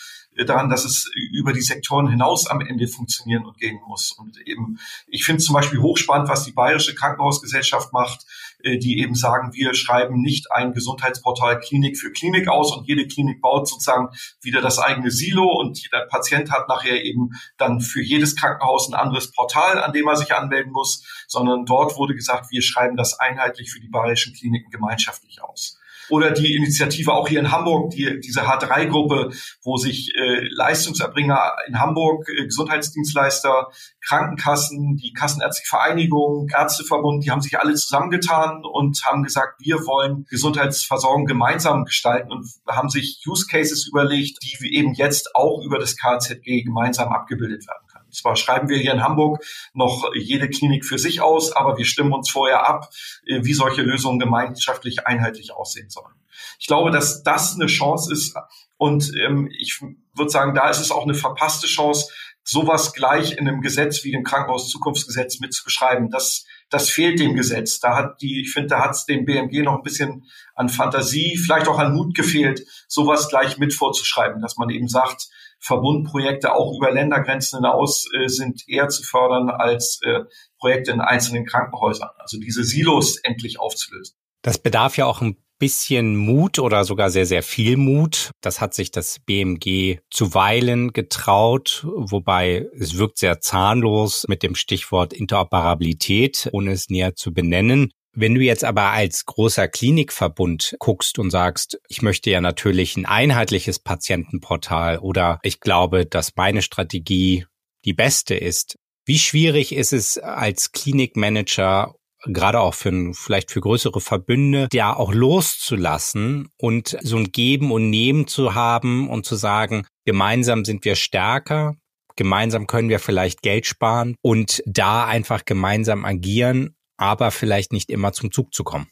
daran, 0.45 0.69
dass 0.69 0.85
es 0.85 1.09
über 1.31 1.53
die 1.53 1.61
Sektoren 1.61 2.07
hinaus 2.07 2.47
am 2.47 2.61
Ende 2.61 2.87
funktionieren 2.87 3.45
und 3.45 3.57
gehen 3.57 3.79
muss. 3.87 4.11
Und 4.11 4.37
eben, 4.45 4.79
ich 5.07 5.25
finde 5.25 5.43
zum 5.43 5.53
Beispiel 5.53 5.79
hochspannend, 5.79 6.29
was 6.29 6.43
die 6.43 6.51
Bayerische 6.51 6.93
Krankenhausgesellschaft 6.93 7.91
macht, 7.91 8.21
äh, 8.21 8.27
die 8.75 8.99
eben 8.99 9.15
sagen, 9.15 9.53
wir 9.53 9.73
schreiben 9.73 10.21
nicht 10.21 10.51
ein 10.51 10.73
Gesundheitsportal 10.73 11.59
Klinik 11.59 11.97
für 11.97 12.11
Klinik 12.11 12.49
aus 12.49 12.75
und 12.75 12.87
jede 12.87 13.07
Klinik 13.07 13.41
baut 13.41 13.67
sozusagen 13.67 14.09
wieder 14.41 14.61
das 14.61 14.79
eigene 14.79 15.11
Silo 15.11 15.45
und 15.45 15.91
der 15.93 16.07
Patient 16.09 16.51
hat 16.51 16.67
nachher 16.67 17.03
eben 17.03 17.29
dann 17.57 17.79
für 17.79 18.01
jedes 18.01 18.35
Krankenhaus 18.35 18.89
ein 18.89 18.95
anderes 18.95 19.31
Portal, 19.31 19.79
an 19.81 19.93
dem 19.93 20.07
er 20.07 20.17
sich 20.17 20.33
anmelden 20.33 20.73
muss, 20.73 21.03
sondern 21.27 21.65
dort 21.65 21.95
wurde 21.95 22.15
gesagt, 22.15 22.51
wir 22.51 22.61
schreiben 22.61 22.97
das 22.97 23.19
einheitlich 23.19 23.71
für 23.71 23.79
die 23.79 23.89
bayerischen 23.89 24.33
Kliniken 24.33 24.69
gemeinschaftlich 24.69 25.41
aus 25.41 25.76
oder 26.09 26.31
die 26.31 26.55
Initiative 26.55 27.13
auch 27.13 27.27
hier 27.27 27.39
in 27.39 27.51
Hamburg, 27.51 27.91
die, 27.91 28.19
diese 28.19 28.41
H3-Gruppe, 28.41 29.31
wo 29.63 29.77
sich 29.77 30.13
äh, 30.15 30.47
Leistungserbringer 30.49 31.53
in 31.67 31.79
Hamburg, 31.79 32.27
äh, 32.29 32.45
Gesundheitsdienstleister, 32.45 33.67
Krankenkassen, 34.05 34.97
die 34.97 35.13
Kassenärztliche 35.13 35.69
Vereinigung, 35.69 36.47
Ärzteverbund, 36.55 37.25
die 37.25 37.31
haben 37.31 37.41
sich 37.41 37.59
alle 37.59 37.75
zusammengetan 37.75 38.63
und 38.63 39.01
haben 39.05 39.23
gesagt, 39.23 39.59
wir 39.59 39.77
wollen 39.85 40.25
Gesundheitsversorgung 40.29 41.25
gemeinsam 41.25 41.85
gestalten 41.85 42.31
und 42.31 42.47
haben 42.67 42.89
sich 42.89 43.21
Use 43.27 43.47
Cases 43.47 43.87
überlegt, 43.87 44.39
die 44.43 44.75
eben 44.75 44.93
jetzt 44.93 45.35
auch 45.35 45.61
über 45.63 45.79
das 45.79 45.97
KZG 45.97 46.63
gemeinsam 46.63 47.11
abgebildet 47.11 47.67
werden. 47.67 47.86
Zwar 48.11 48.35
schreiben 48.35 48.69
wir 48.69 48.77
hier 48.77 48.93
in 48.93 49.03
Hamburg 49.03 49.43
noch 49.73 50.11
jede 50.15 50.49
Klinik 50.49 50.85
für 50.85 50.97
sich 50.97 51.21
aus, 51.21 51.51
aber 51.51 51.77
wir 51.77 51.85
stimmen 51.85 52.13
uns 52.13 52.29
vorher 52.29 52.67
ab, 52.67 52.89
äh, 53.25 53.43
wie 53.43 53.53
solche 53.53 53.81
Lösungen 53.81 54.19
gemeinschaftlich 54.19 55.05
einheitlich 55.05 55.53
aussehen 55.53 55.89
sollen. 55.89 56.13
Ich 56.59 56.67
glaube, 56.67 56.91
dass 56.91 57.23
das 57.23 57.55
eine 57.55 57.67
Chance 57.67 58.11
ist 58.13 58.35
und 58.77 59.11
ähm, 59.15 59.49
ich 59.57 59.81
würde 60.13 60.29
sagen, 60.29 60.53
da 60.53 60.69
ist 60.69 60.79
es 60.79 60.91
auch 60.91 61.03
eine 61.03 61.15
verpasste 61.15 61.67
Chance, 61.67 62.09
sowas 62.43 62.93
gleich 62.93 63.33
in 63.33 63.47
einem 63.47 63.61
Gesetz 63.61 64.05
wie 64.05 64.11
dem 64.11 64.23
Krankenhauszukunftsgesetz 64.23 65.41
mitzubeschreiben. 65.41 66.09
Das, 66.09 66.45
das 66.69 66.89
fehlt 66.89 67.19
dem 67.19 67.35
Gesetz. 67.35 67.81
Da 67.81 67.97
hat 67.97 68.21
die, 68.21 68.39
ich 68.41 68.53
finde, 68.53 68.69
da 68.69 68.85
hat 68.85 68.91
es 68.91 69.05
dem 69.05 69.25
BMG 69.25 69.63
noch 69.63 69.75
ein 69.75 69.83
bisschen 69.83 70.25
an 70.55 70.69
Fantasie, 70.69 71.37
vielleicht 71.37 71.67
auch 71.67 71.77
an 71.77 71.93
Mut 71.93 72.15
gefehlt, 72.15 72.65
sowas 72.87 73.27
gleich 73.27 73.57
mit 73.57 73.73
vorzuschreiben, 73.73 74.41
dass 74.41 74.55
man 74.55 74.69
eben 74.69 74.87
sagt, 74.87 75.27
Verbundprojekte 75.59 76.53
auch 76.53 76.77
über 76.77 76.91
Ländergrenzen 76.91 77.59
hinaus 77.59 78.05
äh, 78.13 78.27
sind 78.27 78.67
eher 78.67 78.89
zu 78.89 79.03
fördern 79.03 79.49
als 79.49 79.99
äh, 80.03 80.21
Projekte 80.59 80.91
in 80.91 81.01
einzelnen 81.01 81.45
Krankenhäusern. 81.45 82.09
Also 82.17 82.37
diese 82.39 82.63
Silos 82.63 83.17
endlich 83.23 83.59
aufzulösen. 83.59 84.15
Das 84.41 84.57
bedarf 84.57 84.97
ja 84.97 85.05
auch 85.05 85.21
ein 85.21 85.37
bisschen 85.59 86.15
Mut 86.15 86.59
oder 86.59 86.83
sogar 86.83 87.09
sehr, 87.09 87.25
sehr 87.25 87.43
viel 87.43 87.77
Mut. 87.77 88.31
Das 88.41 88.61
hat 88.61 88.73
sich 88.73 88.91
das 88.91 89.19
BMG 89.19 89.99
zuweilen 90.11 90.93
getraut, 90.93 91.85
wobei 91.87 92.67
es 92.77 92.97
wirkt 92.97 93.17
sehr 93.17 93.41
zahnlos 93.41 94.25
mit 94.27 94.43
dem 94.43 94.55
Stichwort 94.55 95.13
Interoperabilität, 95.13 96.49
ohne 96.51 96.71
es 96.71 96.89
näher 96.89 97.15
zu 97.15 97.33
benennen. 97.33 97.91
Wenn 98.19 98.33
du 98.33 98.41
jetzt 98.41 98.63
aber 98.63 98.93
als 98.93 99.27
großer 99.27 99.67
Klinikverbund 99.67 100.75
guckst 100.79 101.19
und 101.19 101.29
sagst, 101.29 101.79
ich 101.87 102.01
möchte 102.01 102.31
ja 102.31 102.41
natürlich 102.41 102.97
ein 102.97 103.05
einheitliches 103.05 103.77
Patientenportal 103.77 104.97
oder 104.97 105.39
ich 105.43 105.59
glaube, 105.59 106.07
dass 106.07 106.35
meine 106.35 106.63
Strategie 106.63 107.45
die 107.85 107.93
beste 107.93 108.33
ist, 108.33 108.79
wie 109.05 109.19
schwierig 109.19 109.71
ist 109.71 109.93
es 109.93 110.17
als 110.17 110.71
Klinikmanager 110.71 111.93
gerade 112.25 112.59
auch 112.59 112.73
für 112.73 113.13
vielleicht 113.13 113.51
für 113.51 113.61
größere 113.61 114.01
Verbünde, 114.01 114.67
ja 114.73 114.95
auch 114.95 115.13
loszulassen 115.13 116.49
und 116.57 116.97
so 117.03 117.17
ein 117.17 117.31
Geben 117.31 117.71
und 117.71 117.91
Nehmen 117.91 118.25
zu 118.25 118.55
haben 118.55 119.11
und 119.11 119.27
zu 119.27 119.35
sagen, 119.35 119.85
gemeinsam 120.05 120.65
sind 120.65 120.85
wir 120.85 120.95
stärker, 120.95 121.75
gemeinsam 122.15 122.65
können 122.65 122.89
wir 122.89 122.97
vielleicht 122.97 123.43
Geld 123.43 123.67
sparen 123.67 124.15
und 124.23 124.63
da 124.65 125.05
einfach 125.05 125.45
gemeinsam 125.45 126.03
agieren 126.03 126.73
aber 126.97 127.31
vielleicht 127.31 127.71
nicht 127.71 127.89
immer 127.89 128.11
zum 128.11 128.31
Zug 128.31 128.53
zu 128.53 128.63
kommen. 128.63 128.87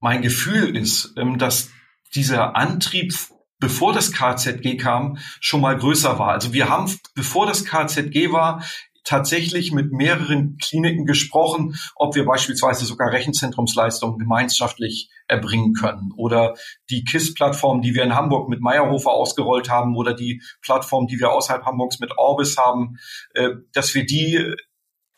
Mein 0.00 0.22
Gefühl 0.22 0.76
ist, 0.76 1.12
ähm, 1.16 1.38
dass 1.38 1.70
dieser 2.14 2.56
Antrieb 2.56 3.12
bevor 3.60 3.92
das 3.92 4.10
KZG 4.10 4.78
kam, 4.78 5.18
schon 5.38 5.60
mal 5.60 5.76
größer 5.76 6.18
war. 6.18 6.30
Also 6.30 6.54
wir 6.54 6.70
haben, 6.70 6.90
bevor 7.14 7.46
das 7.46 7.66
KZG 7.66 8.32
war, 8.32 8.64
tatsächlich 9.04 9.72
mit 9.72 9.92
mehreren 9.92 10.56
Kliniken 10.58 11.04
gesprochen, 11.06 11.76
ob 11.96 12.14
wir 12.14 12.24
beispielsweise 12.24 12.84
sogar 12.84 13.12
Rechenzentrumsleistungen 13.12 14.18
gemeinschaftlich 14.18 15.10
erbringen 15.26 15.74
können 15.74 16.12
oder 16.16 16.54
die 16.90 17.04
KISS-Plattform, 17.04 17.82
die 17.82 17.94
wir 17.94 18.02
in 18.02 18.14
Hamburg 18.14 18.48
mit 18.48 18.60
Meyerhofer 18.60 19.10
ausgerollt 19.10 19.70
haben 19.70 19.96
oder 19.96 20.14
die 20.14 20.42
Plattform, 20.62 21.06
die 21.06 21.18
wir 21.18 21.32
außerhalb 21.32 21.64
Hamburgs 21.64 21.98
mit 21.98 22.16
Orbis 22.18 22.56
haben, 22.56 22.98
äh, 23.34 23.50
dass 23.72 23.94
wir 23.94 24.04
die 24.04 24.54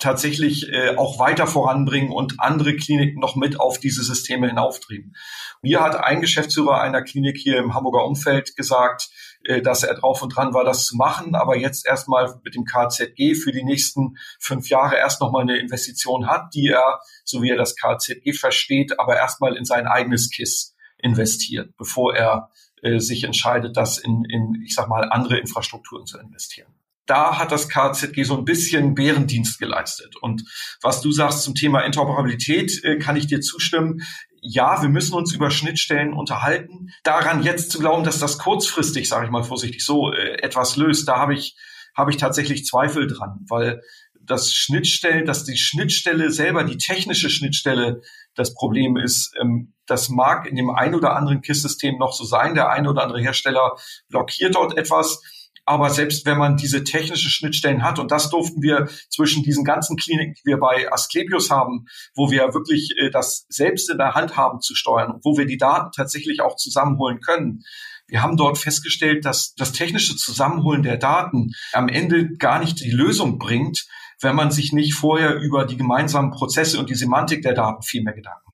tatsächlich 0.02 0.68
äh, 0.72 0.96
auch 0.96 1.18
weiter 1.18 1.46
voranbringen 1.46 2.10
und 2.10 2.40
andere 2.40 2.74
Kliniken 2.74 3.20
noch 3.20 3.36
mit 3.36 3.60
auf 3.60 3.78
diese 3.78 4.02
Systeme 4.02 4.48
hinauftrieben. 4.48 5.14
Mir 5.62 5.80
hat 5.80 5.96
ein 5.96 6.20
Geschäftsführer 6.20 6.80
einer 6.80 7.02
Klinik 7.02 7.38
hier 7.38 7.58
im 7.58 7.74
Hamburger 7.74 8.04
Umfeld 8.04 8.56
gesagt, 8.56 9.10
äh, 9.44 9.62
dass 9.62 9.84
er 9.84 9.94
drauf 9.94 10.20
und 10.20 10.34
dran 10.34 10.54
war, 10.54 10.64
das 10.64 10.84
zu 10.86 10.96
machen, 10.96 11.36
aber 11.36 11.56
jetzt 11.56 11.86
erstmal 11.86 12.40
mit 12.44 12.54
dem 12.56 12.64
KZG 12.64 13.34
für 13.36 13.52
die 13.52 13.62
nächsten 13.64 14.16
fünf 14.40 14.68
Jahre 14.68 14.96
erst 14.96 15.20
nochmal 15.20 15.42
eine 15.42 15.58
Investition 15.58 16.26
hat, 16.26 16.52
die 16.52 16.68
er, 16.68 17.00
so 17.24 17.40
wie 17.40 17.50
er 17.50 17.56
das 17.56 17.76
KZG 17.76 18.32
versteht, 18.32 18.98
aber 18.98 19.16
erstmal 19.16 19.56
in 19.56 19.64
sein 19.64 19.86
eigenes 19.86 20.30
KISS 20.30 20.74
investiert, 20.98 21.76
bevor 21.76 22.16
er 22.16 22.50
äh, 22.82 22.98
sich 22.98 23.22
entscheidet, 23.22 23.76
das 23.76 23.98
in, 23.98 24.24
in, 24.24 24.62
ich 24.66 24.74
sag 24.74 24.88
mal, 24.88 25.08
andere 25.10 25.38
Infrastrukturen 25.38 26.06
zu 26.06 26.18
investieren 26.18 26.74
da 27.06 27.38
hat 27.38 27.52
das 27.52 27.68
KZG 27.68 28.22
so 28.24 28.36
ein 28.36 28.44
bisschen 28.44 28.94
Bärendienst 28.94 29.58
geleistet. 29.58 30.16
Und 30.20 30.42
was 30.80 31.00
du 31.00 31.10
sagst 31.10 31.42
zum 31.42 31.54
Thema 31.54 31.80
Interoperabilität, 31.80 32.82
äh, 32.84 32.98
kann 32.98 33.16
ich 33.16 33.26
dir 33.26 33.40
zustimmen. 33.40 34.02
Ja, 34.40 34.82
wir 34.82 34.88
müssen 34.88 35.14
uns 35.14 35.32
über 35.32 35.50
Schnittstellen 35.50 36.12
unterhalten. 36.12 36.92
Daran 37.04 37.42
jetzt 37.42 37.70
zu 37.70 37.78
glauben, 37.78 38.04
dass 38.04 38.18
das 38.18 38.38
kurzfristig, 38.38 39.08
sage 39.08 39.26
ich 39.26 39.30
mal 39.30 39.44
vorsichtig 39.44 39.84
so, 39.84 40.12
äh, 40.12 40.42
etwas 40.42 40.76
löst, 40.76 41.08
da 41.08 41.18
habe 41.18 41.34
ich, 41.34 41.56
habe 41.96 42.10
ich 42.10 42.16
tatsächlich 42.16 42.64
Zweifel 42.64 43.06
dran, 43.06 43.44
weil 43.48 43.82
das 44.24 44.54
Schnittstellen, 44.54 45.26
dass 45.26 45.44
die 45.44 45.56
Schnittstelle 45.56 46.30
selber, 46.30 46.64
die 46.64 46.78
technische 46.78 47.28
Schnittstelle 47.28 48.02
das 48.34 48.54
Problem 48.54 48.96
ist, 48.96 49.34
ähm, 49.40 49.74
das 49.86 50.08
mag 50.08 50.46
in 50.46 50.56
dem 50.56 50.70
ein 50.70 50.94
oder 50.94 51.16
anderen 51.16 51.42
KISS-System 51.42 51.98
noch 51.98 52.12
so 52.12 52.24
sein. 52.24 52.54
Der 52.54 52.70
eine 52.70 52.88
oder 52.90 53.02
andere 53.02 53.20
Hersteller 53.20 53.76
blockiert 54.08 54.54
dort 54.54 54.76
etwas. 54.76 55.20
Aber 55.64 55.90
selbst 55.90 56.26
wenn 56.26 56.38
man 56.38 56.56
diese 56.56 56.82
technische 56.82 57.30
Schnittstellen 57.30 57.84
hat, 57.84 57.98
und 57.98 58.10
das 58.10 58.30
durften 58.30 58.62
wir 58.62 58.88
zwischen 59.10 59.44
diesen 59.44 59.64
ganzen 59.64 59.96
Kliniken, 59.96 60.34
die 60.34 60.44
wir 60.44 60.58
bei 60.58 60.90
Asklepios 60.90 61.50
haben, 61.50 61.86
wo 62.14 62.30
wir 62.30 62.52
wirklich 62.52 62.94
äh, 62.98 63.10
das 63.10 63.46
selbst 63.48 63.88
in 63.88 63.98
der 63.98 64.14
Hand 64.14 64.36
haben 64.36 64.60
zu 64.60 64.74
steuern 64.74 65.12
und 65.12 65.24
wo 65.24 65.36
wir 65.36 65.46
die 65.46 65.58
Daten 65.58 65.90
tatsächlich 65.94 66.40
auch 66.40 66.56
zusammenholen 66.56 67.20
können, 67.20 67.62
wir 68.08 68.22
haben 68.22 68.36
dort 68.36 68.58
festgestellt, 68.58 69.24
dass 69.24 69.54
das 69.54 69.72
technische 69.72 70.16
Zusammenholen 70.16 70.82
der 70.82 70.98
Daten 70.98 71.52
am 71.72 71.88
Ende 71.88 72.36
gar 72.36 72.58
nicht 72.58 72.80
die 72.80 72.90
Lösung 72.90 73.38
bringt, 73.38 73.86
wenn 74.20 74.36
man 74.36 74.50
sich 74.50 74.72
nicht 74.72 74.94
vorher 74.94 75.36
über 75.36 75.64
die 75.64 75.76
gemeinsamen 75.76 76.30
Prozesse 76.30 76.78
und 76.78 76.90
die 76.90 76.94
Semantik 76.94 77.42
der 77.42 77.54
Daten 77.54 77.82
viel 77.82 78.02
mehr 78.02 78.14
Gedanken. 78.14 78.51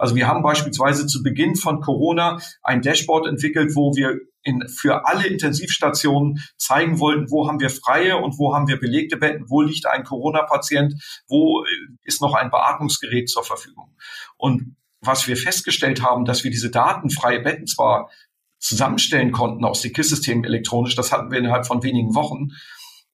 Also 0.00 0.14
wir 0.16 0.26
haben 0.26 0.42
beispielsweise 0.42 1.06
zu 1.06 1.22
Beginn 1.22 1.56
von 1.56 1.82
Corona 1.82 2.40
ein 2.62 2.80
Dashboard 2.80 3.26
entwickelt, 3.26 3.76
wo 3.76 3.94
wir 3.94 4.18
in, 4.42 4.66
für 4.66 5.06
alle 5.06 5.26
Intensivstationen 5.26 6.42
zeigen 6.56 6.98
wollten, 6.98 7.30
wo 7.30 7.46
haben 7.46 7.60
wir 7.60 7.68
freie 7.68 8.16
und 8.16 8.38
wo 8.38 8.54
haben 8.54 8.66
wir 8.66 8.80
belegte 8.80 9.18
Betten, 9.18 9.50
wo 9.50 9.60
liegt 9.60 9.86
ein 9.86 10.04
Corona-Patient, 10.04 10.94
wo 11.28 11.64
äh, 11.64 11.68
ist 12.02 12.22
noch 12.22 12.34
ein 12.34 12.50
Beatmungsgerät 12.50 13.28
zur 13.28 13.44
Verfügung. 13.44 13.94
Und 14.38 14.76
was 15.02 15.28
wir 15.28 15.36
festgestellt 15.36 16.02
haben, 16.02 16.24
dass 16.24 16.44
wir 16.44 16.50
diese 16.50 16.70
datenfreie 16.70 17.40
Betten 17.40 17.66
zwar 17.66 18.10
zusammenstellen 18.58 19.32
konnten 19.32 19.66
aus 19.66 19.82
den 19.82 19.92
KISS-Systemen 19.92 20.44
elektronisch, 20.44 20.94
das 20.94 21.12
hatten 21.12 21.30
wir 21.30 21.38
innerhalb 21.38 21.66
von 21.66 21.82
wenigen 21.82 22.14
Wochen, 22.14 22.52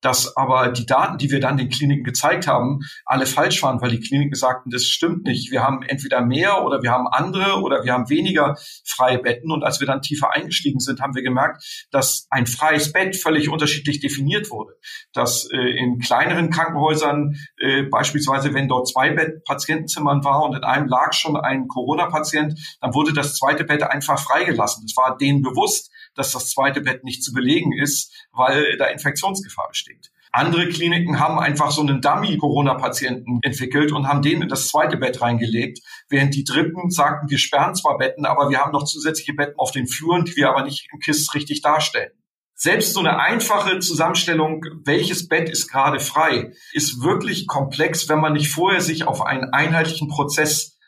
dass 0.00 0.36
aber 0.36 0.68
die 0.68 0.86
Daten, 0.86 1.18
die 1.18 1.30
wir 1.30 1.40
dann 1.40 1.56
den 1.56 1.68
Kliniken 1.68 2.04
gezeigt 2.04 2.46
haben, 2.46 2.80
alle 3.04 3.26
falsch 3.26 3.62
waren, 3.62 3.80
weil 3.80 3.90
die 3.90 4.00
Kliniken 4.00 4.34
sagten, 4.34 4.70
das 4.70 4.84
stimmt 4.84 5.24
nicht. 5.24 5.50
Wir 5.50 5.62
haben 5.62 5.82
entweder 5.82 6.20
mehr 6.20 6.64
oder 6.64 6.82
wir 6.82 6.90
haben 6.90 7.06
andere 7.08 7.60
oder 7.62 7.84
wir 7.84 7.92
haben 7.92 8.08
weniger 8.08 8.56
freie 8.84 9.18
Betten. 9.18 9.50
Und 9.50 9.64
als 9.64 9.80
wir 9.80 9.86
dann 9.86 10.02
tiefer 10.02 10.32
eingestiegen 10.32 10.80
sind, 10.80 11.00
haben 11.00 11.14
wir 11.14 11.22
gemerkt, 11.22 11.86
dass 11.90 12.26
ein 12.30 12.46
freies 12.46 12.92
Bett 12.92 13.16
völlig 13.16 13.48
unterschiedlich 13.48 14.00
definiert 14.00 14.50
wurde. 14.50 14.74
Dass 15.12 15.48
äh, 15.50 15.56
in 15.56 15.98
kleineren 15.98 16.50
Krankenhäusern 16.50 17.36
äh, 17.58 17.82
beispielsweise, 17.84 18.54
wenn 18.54 18.68
dort 18.68 18.88
zwei 18.88 19.10
Bett 19.10 19.44
Patientenzimmern 19.44 20.24
war 20.24 20.42
und 20.42 20.56
in 20.56 20.64
einem 20.64 20.88
lag 20.88 21.12
schon 21.12 21.36
ein 21.36 21.68
Corona-Patient, 21.68 22.58
dann 22.80 22.94
wurde 22.94 23.12
das 23.12 23.36
zweite 23.36 23.64
Bett 23.64 23.82
einfach 23.82 24.18
freigelassen. 24.18 24.84
Es 24.86 24.96
war 24.96 25.16
denen 25.16 25.42
bewusst, 25.42 25.90
dass 26.16 26.32
das 26.32 26.50
zweite 26.50 26.80
Bett 26.80 27.04
nicht 27.04 27.22
zu 27.22 27.32
belegen 27.32 27.72
ist, 27.72 28.12
weil 28.32 28.76
da 28.76 28.86
Infektionsgefahr 28.86 29.68
besteht. 29.68 30.10
Andere 30.32 30.68
Kliniken 30.68 31.18
haben 31.18 31.38
einfach 31.38 31.70
so 31.70 31.80
einen 31.80 32.02
Dummy-Corona-Patienten 32.02 33.38
entwickelt 33.40 33.90
und 33.92 34.06
haben 34.06 34.20
den 34.20 34.42
in 34.42 34.48
das 34.48 34.68
zweite 34.68 34.98
Bett 34.98 35.22
reingelegt, 35.22 35.80
während 36.10 36.34
die 36.34 36.44
Dritten 36.44 36.90
sagten, 36.90 37.30
wir 37.30 37.38
sperren 37.38 37.74
zwar 37.74 37.96
Betten, 37.96 38.26
aber 38.26 38.50
wir 38.50 38.58
haben 38.58 38.72
noch 38.72 38.84
zusätzliche 38.84 39.32
Betten 39.32 39.58
auf 39.58 39.70
den 39.70 39.86
Fluren, 39.86 40.26
die 40.26 40.36
wir 40.36 40.50
aber 40.50 40.62
nicht 40.62 40.88
im 40.92 40.98
KISS 41.00 41.34
richtig 41.34 41.62
darstellen. 41.62 42.10
Selbst 42.54 42.92
so 42.92 43.00
eine 43.00 43.18
einfache 43.18 43.78
Zusammenstellung, 43.78 44.64
welches 44.84 45.28
Bett 45.28 45.48
ist 45.48 45.68
gerade 45.68 46.00
frei, 46.00 46.52
ist 46.72 47.02
wirklich 47.02 47.46
komplex, 47.46 48.08
wenn 48.08 48.20
man 48.20 48.34
nicht 48.34 48.50
vorher 48.50 48.80
sich 48.80 49.06
auf 49.06 49.22
einen 49.22 49.52
einheitlichen 49.52 50.08
Prozess 50.08 50.78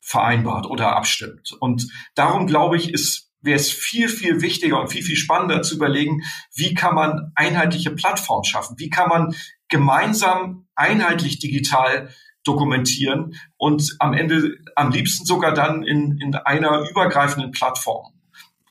vereinbart 0.00 0.66
oder 0.66 0.96
abstimmt. 0.96 1.52
Und 1.60 1.88
darum 2.14 2.46
glaube 2.46 2.76
ich, 2.76 2.92
ist 2.92 3.30
wäre 3.44 3.56
es 3.56 3.70
viel, 3.70 4.08
viel 4.08 4.40
wichtiger 4.40 4.80
und 4.80 4.88
viel, 4.88 5.02
viel 5.02 5.16
spannender 5.16 5.62
zu 5.62 5.76
überlegen, 5.76 6.22
wie 6.54 6.74
kann 6.74 6.94
man 6.94 7.32
einheitliche 7.34 7.90
Plattformen 7.90 8.44
schaffen? 8.44 8.76
Wie 8.78 8.90
kann 8.90 9.08
man 9.08 9.34
gemeinsam 9.68 10.66
einheitlich 10.74 11.38
digital 11.38 12.10
dokumentieren 12.44 13.36
und 13.56 13.96
am 13.98 14.12
Ende 14.12 14.56
am 14.76 14.90
liebsten 14.90 15.24
sogar 15.24 15.54
dann 15.54 15.82
in, 15.82 16.18
in 16.20 16.34
einer 16.34 16.88
übergreifenden 16.88 17.52
Plattform. 17.52 18.12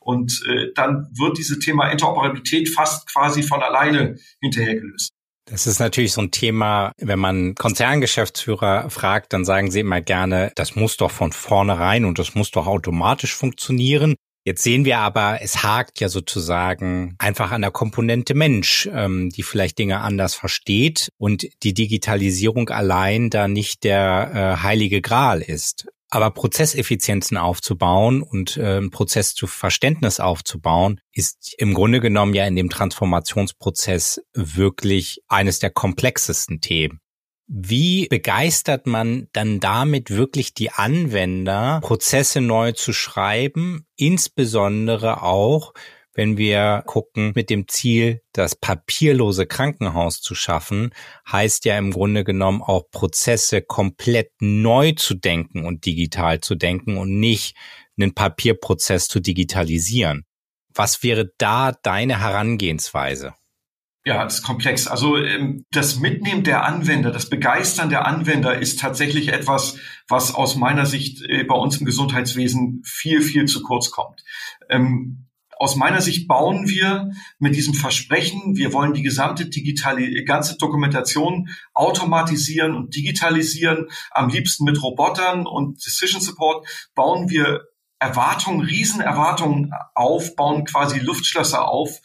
Und 0.00 0.42
äh, 0.46 0.68
dann 0.74 1.08
wird 1.16 1.38
dieses 1.38 1.58
Thema 1.58 1.90
Interoperabilität 1.90 2.68
fast 2.68 3.10
quasi 3.10 3.42
von 3.42 3.62
alleine 3.62 4.16
hinterher 4.40 4.74
gelöst. 4.74 5.10
Das 5.46 5.66
ist 5.66 5.78
natürlich 5.78 6.12
so 6.12 6.22
ein 6.22 6.30
Thema, 6.30 6.92
wenn 6.98 7.18
man 7.18 7.54
Konzerngeschäftsführer 7.54 8.88
fragt, 8.88 9.32
dann 9.32 9.44
sagen 9.44 9.70
sie 9.70 9.80
immer 9.80 10.00
gerne, 10.00 10.52
das 10.56 10.74
muss 10.74 10.96
doch 10.96 11.10
von 11.10 11.32
vornherein 11.32 12.06
und 12.06 12.18
das 12.18 12.34
muss 12.34 12.50
doch 12.50 12.66
automatisch 12.66 13.34
funktionieren. 13.34 14.14
Jetzt 14.46 14.62
sehen 14.62 14.84
wir 14.84 14.98
aber, 14.98 15.38
es 15.40 15.62
hakt 15.62 16.00
ja 16.00 16.10
sozusagen 16.10 17.16
einfach 17.18 17.50
an 17.50 17.62
der 17.62 17.70
Komponente 17.70 18.34
Mensch, 18.34 18.86
ähm, 18.92 19.30
die 19.30 19.42
vielleicht 19.42 19.78
Dinge 19.78 20.00
anders 20.00 20.34
versteht 20.34 21.10
und 21.16 21.46
die 21.62 21.72
Digitalisierung 21.72 22.68
allein 22.68 23.30
da 23.30 23.48
nicht 23.48 23.84
der 23.84 24.30
äh, 24.34 24.62
heilige 24.62 25.00
Gral 25.00 25.40
ist. 25.40 25.86
Aber 26.10 26.30
Prozesseffizienzen 26.30 27.38
aufzubauen 27.38 28.22
und 28.22 28.58
äh, 28.58 28.82
Prozess 28.90 29.34
zu 29.34 29.46
Verständnis 29.46 30.20
aufzubauen, 30.20 31.00
ist 31.12 31.54
im 31.56 31.72
Grunde 31.72 32.00
genommen 32.00 32.34
ja 32.34 32.46
in 32.46 32.54
dem 32.54 32.68
Transformationsprozess 32.68 34.20
wirklich 34.34 35.22
eines 35.26 35.58
der 35.58 35.70
komplexesten 35.70 36.60
Themen. 36.60 37.00
Wie 37.46 38.08
begeistert 38.08 38.86
man 38.86 39.28
dann 39.32 39.60
damit 39.60 40.10
wirklich 40.10 40.54
die 40.54 40.70
Anwender, 40.70 41.80
Prozesse 41.82 42.40
neu 42.40 42.72
zu 42.72 42.94
schreiben, 42.94 43.86
insbesondere 43.96 45.22
auch, 45.22 45.74
wenn 46.14 46.38
wir 46.38 46.82
gucken, 46.86 47.32
mit 47.34 47.50
dem 47.50 47.68
Ziel, 47.68 48.22
das 48.32 48.54
papierlose 48.54 49.46
Krankenhaus 49.46 50.20
zu 50.20 50.34
schaffen, 50.34 50.90
heißt 51.30 51.66
ja 51.66 51.76
im 51.76 51.90
Grunde 51.90 52.24
genommen 52.24 52.62
auch 52.62 52.88
Prozesse 52.90 53.60
komplett 53.60 54.30
neu 54.40 54.92
zu 54.92 55.14
denken 55.14 55.66
und 55.66 55.84
digital 55.84 56.40
zu 56.40 56.54
denken 56.54 56.96
und 56.96 57.18
nicht 57.18 57.56
einen 57.98 58.14
Papierprozess 58.14 59.06
zu 59.06 59.20
digitalisieren. 59.20 60.24
Was 60.72 61.02
wäre 61.02 61.30
da 61.36 61.72
deine 61.72 62.20
Herangehensweise? 62.20 63.34
Ja, 64.06 64.22
das 64.24 64.36
ist 64.36 64.42
komplex. 64.42 64.86
Also 64.86 65.16
ähm, 65.16 65.64
das 65.70 65.98
Mitnehmen 65.98 66.44
der 66.44 66.64
Anwender, 66.64 67.10
das 67.10 67.30
Begeistern 67.30 67.88
der 67.88 68.06
Anwender 68.06 68.58
ist 68.58 68.78
tatsächlich 68.78 69.28
etwas, 69.28 69.78
was 70.08 70.34
aus 70.34 70.56
meiner 70.56 70.84
Sicht 70.84 71.22
äh, 71.22 71.44
bei 71.44 71.54
uns 71.54 71.78
im 71.78 71.86
Gesundheitswesen 71.86 72.82
viel, 72.84 73.22
viel 73.22 73.46
zu 73.46 73.62
kurz 73.62 73.90
kommt. 73.90 74.22
Ähm, 74.68 75.24
aus 75.56 75.76
meiner 75.76 76.02
Sicht 76.02 76.28
bauen 76.28 76.68
wir 76.68 77.12
mit 77.38 77.56
diesem 77.56 77.72
Versprechen, 77.72 78.56
wir 78.56 78.74
wollen 78.74 78.92
die 78.92 79.02
gesamte 79.02 79.46
digitale, 79.46 80.24
ganze 80.24 80.58
Dokumentation 80.58 81.48
automatisieren 81.72 82.74
und 82.74 82.94
digitalisieren, 82.94 83.88
am 84.10 84.28
liebsten 84.28 84.64
mit 84.64 84.82
Robotern 84.82 85.46
und 85.46 85.84
Decision 85.84 86.20
Support, 86.20 86.66
bauen 86.94 87.30
wir 87.30 87.62
Erwartungen, 87.98 88.60
Riesenerwartungen 88.60 89.72
auf, 89.94 90.36
bauen 90.36 90.64
quasi 90.66 90.98
Luftschlösser 90.98 91.66
auf 91.66 92.00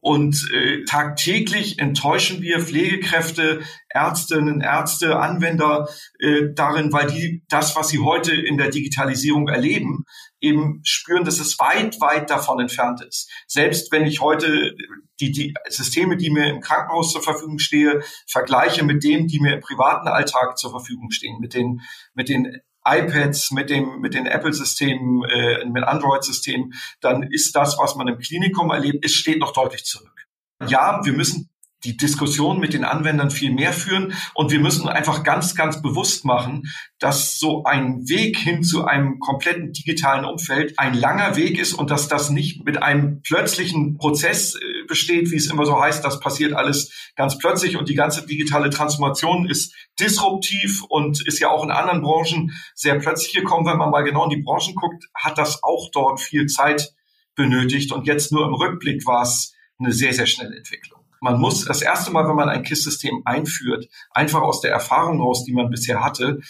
und 0.00 0.50
äh, 0.52 0.84
tagtäglich 0.84 1.78
enttäuschen 1.78 2.40
wir 2.40 2.60
Pflegekräfte, 2.60 3.60
Ärztinnen, 3.90 4.62
Ärzte, 4.62 5.18
Anwender 5.18 5.88
äh, 6.18 6.54
darin, 6.54 6.90
weil 6.92 7.08
die 7.08 7.44
das, 7.48 7.76
was 7.76 7.88
sie 7.88 7.98
heute 7.98 8.34
in 8.34 8.56
der 8.56 8.70
Digitalisierung 8.70 9.48
erleben, 9.48 10.04
eben 10.40 10.80
spüren, 10.84 11.24
dass 11.24 11.38
es 11.38 11.58
weit, 11.58 12.00
weit 12.00 12.30
davon 12.30 12.60
entfernt 12.60 13.02
ist. 13.06 13.30
Selbst 13.46 13.92
wenn 13.92 14.06
ich 14.06 14.22
heute 14.22 14.74
die, 15.20 15.32
die 15.32 15.54
Systeme, 15.68 16.16
die 16.16 16.30
mir 16.30 16.48
im 16.48 16.60
Krankenhaus 16.60 17.12
zur 17.12 17.22
Verfügung 17.22 17.58
stehe, 17.58 18.00
vergleiche 18.26 18.84
mit 18.84 19.04
denen, 19.04 19.26
die 19.26 19.40
mir 19.40 19.54
im 19.54 19.60
privaten 19.60 20.08
Alltag 20.08 20.56
zur 20.56 20.70
Verfügung 20.70 21.10
stehen, 21.10 21.38
mit 21.40 21.52
den, 21.52 21.82
mit 22.14 22.30
den 22.30 22.60
iPads, 22.90 23.50
mit 23.52 23.70
dem, 23.70 24.00
mit 24.00 24.14
den 24.14 24.26
Apple-Systemen, 24.26 25.24
äh, 25.24 25.64
mit 25.66 25.84
Android-Systemen, 25.84 26.74
dann 27.00 27.22
ist 27.22 27.54
das, 27.54 27.78
was 27.78 27.94
man 27.96 28.08
im 28.08 28.18
Klinikum 28.18 28.70
erlebt, 28.70 29.04
es 29.04 29.14
steht 29.14 29.38
noch 29.38 29.52
deutlich 29.52 29.84
zurück. 29.84 30.26
Ja, 30.66 31.00
wir 31.04 31.12
müssen 31.12 31.50
die 31.84 31.96
Diskussion 31.96 32.60
mit 32.60 32.74
den 32.74 32.84
Anwendern 32.84 33.30
viel 33.30 33.52
mehr 33.52 33.72
führen. 33.72 34.14
Und 34.34 34.50
wir 34.50 34.60
müssen 34.60 34.88
einfach 34.88 35.22
ganz, 35.24 35.54
ganz 35.54 35.80
bewusst 35.80 36.24
machen, 36.24 36.70
dass 36.98 37.38
so 37.38 37.64
ein 37.64 38.08
Weg 38.08 38.38
hin 38.38 38.62
zu 38.62 38.84
einem 38.84 39.18
kompletten 39.18 39.72
digitalen 39.72 40.24
Umfeld 40.24 40.78
ein 40.78 40.94
langer 40.94 41.36
Weg 41.36 41.58
ist 41.58 41.72
und 41.72 41.90
dass 41.90 42.08
das 42.08 42.30
nicht 42.30 42.64
mit 42.64 42.82
einem 42.82 43.22
plötzlichen 43.22 43.96
Prozess 43.96 44.54
äh, 44.54 44.79
besteht, 44.90 45.30
wie 45.30 45.36
es 45.36 45.50
immer 45.50 45.64
so 45.64 45.80
heißt, 45.80 46.04
das 46.04 46.20
passiert 46.20 46.52
alles 46.52 47.12
ganz 47.16 47.38
plötzlich 47.38 47.78
und 47.78 47.88
die 47.88 47.94
ganze 47.94 48.26
digitale 48.26 48.68
Transformation 48.68 49.48
ist 49.48 49.74
disruptiv 49.98 50.82
und 50.88 51.26
ist 51.26 51.38
ja 51.38 51.48
auch 51.48 51.64
in 51.64 51.70
anderen 51.70 52.02
Branchen 52.02 52.52
sehr 52.74 52.98
plötzlich 52.98 53.32
gekommen. 53.32 53.64
Wenn 53.64 53.78
man 53.78 53.90
mal 53.90 54.02
genau 54.02 54.24
in 54.24 54.30
die 54.30 54.42
Branchen 54.42 54.74
guckt, 54.74 55.06
hat 55.14 55.38
das 55.38 55.62
auch 55.62 55.90
dort 55.92 56.20
viel 56.20 56.46
Zeit 56.46 56.92
benötigt 57.34 57.92
und 57.92 58.06
jetzt 58.06 58.32
nur 58.32 58.44
im 58.46 58.54
Rückblick 58.54 59.06
war 59.06 59.22
es 59.22 59.54
eine 59.78 59.92
sehr, 59.92 60.12
sehr 60.12 60.26
schnelle 60.26 60.56
Entwicklung. 60.56 61.00
Man 61.22 61.38
muss 61.38 61.64
das 61.64 61.82
erste 61.82 62.10
Mal, 62.10 62.28
wenn 62.28 62.36
man 62.36 62.48
ein 62.48 62.62
KISS-System 62.62 63.22
einführt, 63.24 63.88
einfach 64.10 64.40
aus 64.40 64.60
der 64.60 64.72
Erfahrung 64.72 65.20
raus, 65.20 65.44
die 65.44 65.52
man 65.52 65.70
bisher 65.70 66.02
hatte, 66.02 66.40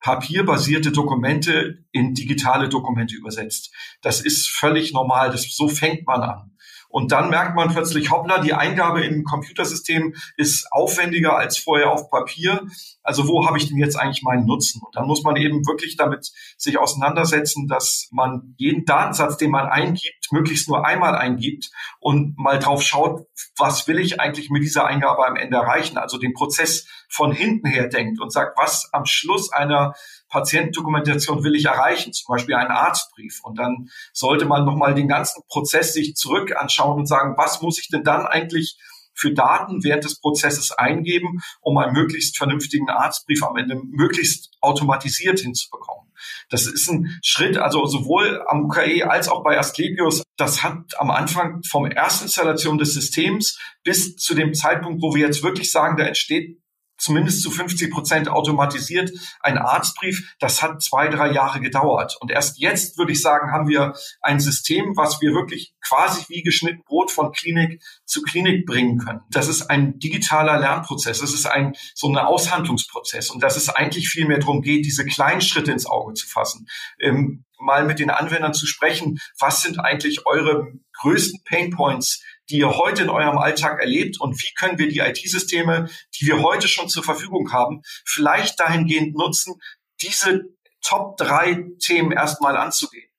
papierbasierte 0.00 0.92
Dokumente 0.92 1.84
in 1.90 2.14
digitale 2.14 2.68
Dokumente 2.68 3.14
übersetzt. 3.14 3.74
Das 4.02 4.20
ist 4.20 4.48
völlig 4.48 4.92
normal. 4.92 5.30
Das, 5.30 5.42
so 5.54 5.68
fängt 5.68 6.06
man 6.06 6.22
an. 6.22 6.55
Und 6.96 7.12
dann 7.12 7.28
merkt 7.28 7.54
man 7.54 7.68
plötzlich, 7.68 8.10
hoppla, 8.10 8.38
die 8.38 8.54
Eingabe 8.54 9.04
im 9.04 9.22
Computersystem 9.22 10.14
ist 10.38 10.66
aufwendiger 10.72 11.36
als 11.36 11.58
vorher 11.58 11.90
auf 11.90 12.08
Papier. 12.08 12.62
Also 13.02 13.28
wo 13.28 13.46
habe 13.46 13.58
ich 13.58 13.68
denn 13.68 13.76
jetzt 13.76 13.96
eigentlich 13.96 14.22
meinen 14.22 14.46
Nutzen? 14.46 14.80
Und 14.82 14.96
dann 14.96 15.06
muss 15.06 15.22
man 15.22 15.36
eben 15.36 15.66
wirklich 15.66 15.98
damit 15.98 16.32
sich 16.56 16.78
auseinandersetzen, 16.78 17.68
dass 17.68 18.08
man 18.12 18.54
jeden 18.56 18.86
Datensatz, 18.86 19.36
den 19.36 19.50
man 19.50 19.66
eingibt, 19.66 20.32
möglichst 20.32 20.70
nur 20.70 20.86
einmal 20.86 21.14
eingibt 21.14 21.70
und 22.00 22.38
mal 22.38 22.58
drauf 22.58 22.82
schaut, 22.82 23.26
was 23.58 23.86
will 23.86 23.98
ich 23.98 24.18
eigentlich 24.18 24.48
mit 24.48 24.62
dieser 24.62 24.86
Eingabe 24.86 25.26
am 25.26 25.36
Ende 25.36 25.58
erreichen? 25.58 25.98
Also 25.98 26.16
den 26.16 26.32
Prozess 26.32 26.88
von 27.10 27.30
hinten 27.30 27.68
her 27.68 27.88
denkt 27.88 28.22
und 28.22 28.32
sagt, 28.32 28.56
was 28.56 28.88
am 28.94 29.04
Schluss 29.04 29.52
einer 29.52 29.92
Patientendokumentation 30.28 31.44
will 31.44 31.54
ich 31.54 31.66
erreichen, 31.66 32.12
zum 32.12 32.34
Beispiel 32.34 32.54
einen 32.54 32.70
Arztbrief. 32.70 33.40
Und 33.42 33.58
dann 33.58 33.88
sollte 34.12 34.46
man 34.46 34.64
nochmal 34.64 34.94
den 34.94 35.08
ganzen 35.08 35.42
Prozess 35.48 35.92
sich 35.92 36.14
zurück 36.14 36.56
anschauen 36.56 36.98
und 36.98 37.06
sagen, 37.06 37.34
was 37.36 37.62
muss 37.62 37.78
ich 37.78 37.88
denn 37.88 38.04
dann 38.04 38.26
eigentlich 38.26 38.78
für 39.16 39.32
Daten 39.32 39.82
während 39.82 40.04
des 40.04 40.20
Prozesses 40.20 40.72
eingeben, 40.72 41.40
um 41.60 41.78
einen 41.78 41.94
möglichst 41.94 42.36
vernünftigen 42.36 42.88
Arztbrief 42.90 43.42
am 43.42 43.56
Ende 43.56 43.80
möglichst 43.82 44.50
automatisiert 44.60 45.40
hinzubekommen. 45.40 46.12
Das 46.50 46.66
ist 46.66 46.88
ein 46.90 47.18
Schritt, 47.22 47.56
also 47.56 47.86
sowohl 47.86 48.42
am 48.46 48.64
UKE 48.64 49.08
als 49.08 49.28
auch 49.28 49.42
bei 49.42 49.58
Asklepios, 49.58 50.22
das 50.36 50.62
hat 50.62 50.98
am 50.98 51.10
Anfang 51.10 51.62
vom 51.68 51.86
ersten 51.86 52.24
Installation 52.24 52.78
des 52.78 52.94
Systems 52.94 53.58
bis 53.84 54.16
zu 54.16 54.34
dem 54.34 54.54
Zeitpunkt, 54.54 55.02
wo 55.02 55.14
wir 55.14 55.26
jetzt 55.26 55.42
wirklich 55.42 55.70
sagen, 55.70 55.96
da 55.96 56.04
entsteht 56.04 56.60
zumindest 56.98 57.42
zu 57.42 57.50
50 57.50 57.90
Prozent 57.90 58.28
automatisiert 58.28 59.10
ein 59.40 59.58
Arztbrief. 59.58 60.34
Das 60.38 60.62
hat 60.62 60.82
zwei, 60.82 61.08
drei 61.08 61.32
Jahre 61.32 61.60
gedauert. 61.60 62.16
Und 62.20 62.30
erst 62.30 62.58
jetzt, 62.58 62.98
würde 62.98 63.12
ich 63.12 63.22
sagen, 63.22 63.52
haben 63.52 63.68
wir 63.68 63.94
ein 64.20 64.40
System, 64.40 64.96
was 64.96 65.20
wir 65.20 65.32
wirklich 65.32 65.74
quasi 65.80 66.24
wie 66.28 66.42
geschnitten 66.42 66.82
Brot 66.84 67.10
von 67.10 67.32
Klinik 67.32 67.82
zu 68.04 68.22
Klinik 68.22 68.66
bringen 68.66 68.98
können. 68.98 69.20
Das 69.30 69.48
ist 69.48 69.70
ein 69.70 69.98
digitaler 69.98 70.58
Lernprozess. 70.58 71.20
Das 71.20 71.32
ist 71.32 71.46
ein, 71.46 71.74
so 71.94 72.08
ein 72.08 72.16
Aushandlungsprozess. 72.16 73.30
Und 73.30 73.42
dass 73.42 73.56
es 73.56 73.68
eigentlich 73.68 74.08
viel 74.08 74.26
mehr 74.26 74.38
darum 74.38 74.62
geht, 74.62 74.84
diese 74.84 75.04
kleinen 75.04 75.40
Schritte 75.40 75.72
ins 75.72 75.86
Auge 75.86 76.14
zu 76.14 76.26
fassen. 76.26 76.66
Ähm, 77.00 77.44
mal 77.58 77.84
mit 77.84 77.98
den 77.98 78.10
Anwendern 78.10 78.54
zu 78.54 78.66
sprechen. 78.66 79.18
Was 79.38 79.62
sind 79.62 79.78
eigentlich 79.80 80.26
eure 80.26 80.72
größten 81.00 81.42
Painpoints, 81.44 82.22
die 82.48 82.58
ihr 82.58 82.76
heute 82.76 83.02
in 83.02 83.10
eurem 83.10 83.38
Alltag 83.38 83.80
erlebt 83.80 84.20
und 84.20 84.40
wie 84.40 84.54
können 84.54 84.78
wir 84.78 84.88
die 84.88 85.00
IT-Systeme, 85.00 85.88
die 86.18 86.26
wir 86.26 86.42
heute 86.42 86.68
schon 86.68 86.88
zur 86.88 87.02
Verfügung 87.02 87.52
haben, 87.52 87.82
vielleicht 88.04 88.60
dahingehend 88.60 89.16
nutzen, 89.16 89.60
diese 90.00 90.44
Top 90.82 91.16
drei 91.16 91.64
Themen 91.84 92.12
erstmal 92.12 92.56
anzugehen. 92.56 93.10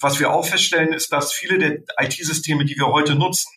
Was 0.00 0.18
wir 0.18 0.32
auch 0.32 0.44
feststellen, 0.44 0.92
ist, 0.92 1.12
dass 1.12 1.32
viele 1.32 1.58
der 1.58 1.78
IT-Systeme, 1.98 2.64
die 2.64 2.76
wir 2.76 2.88
heute 2.88 3.14
nutzen, 3.14 3.48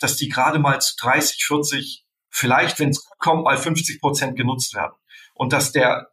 dass 0.00 0.16
die 0.16 0.28
gerade 0.28 0.58
mal 0.58 0.80
zu 0.80 0.96
30, 0.98 1.44
40, 1.44 2.04
vielleicht, 2.28 2.80
wenn 2.80 2.88
es 2.88 3.04
gut 3.04 3.18
kommt, 3.20 3.44
mal 3.44 3.56
50 3.56 4.00
Prozent 4.00 4.36
genutzt 4.36 4.74
werden. 4.74 4.94
Und 5.34 5.52
dass 5.52 5.70
der 5.70 6.11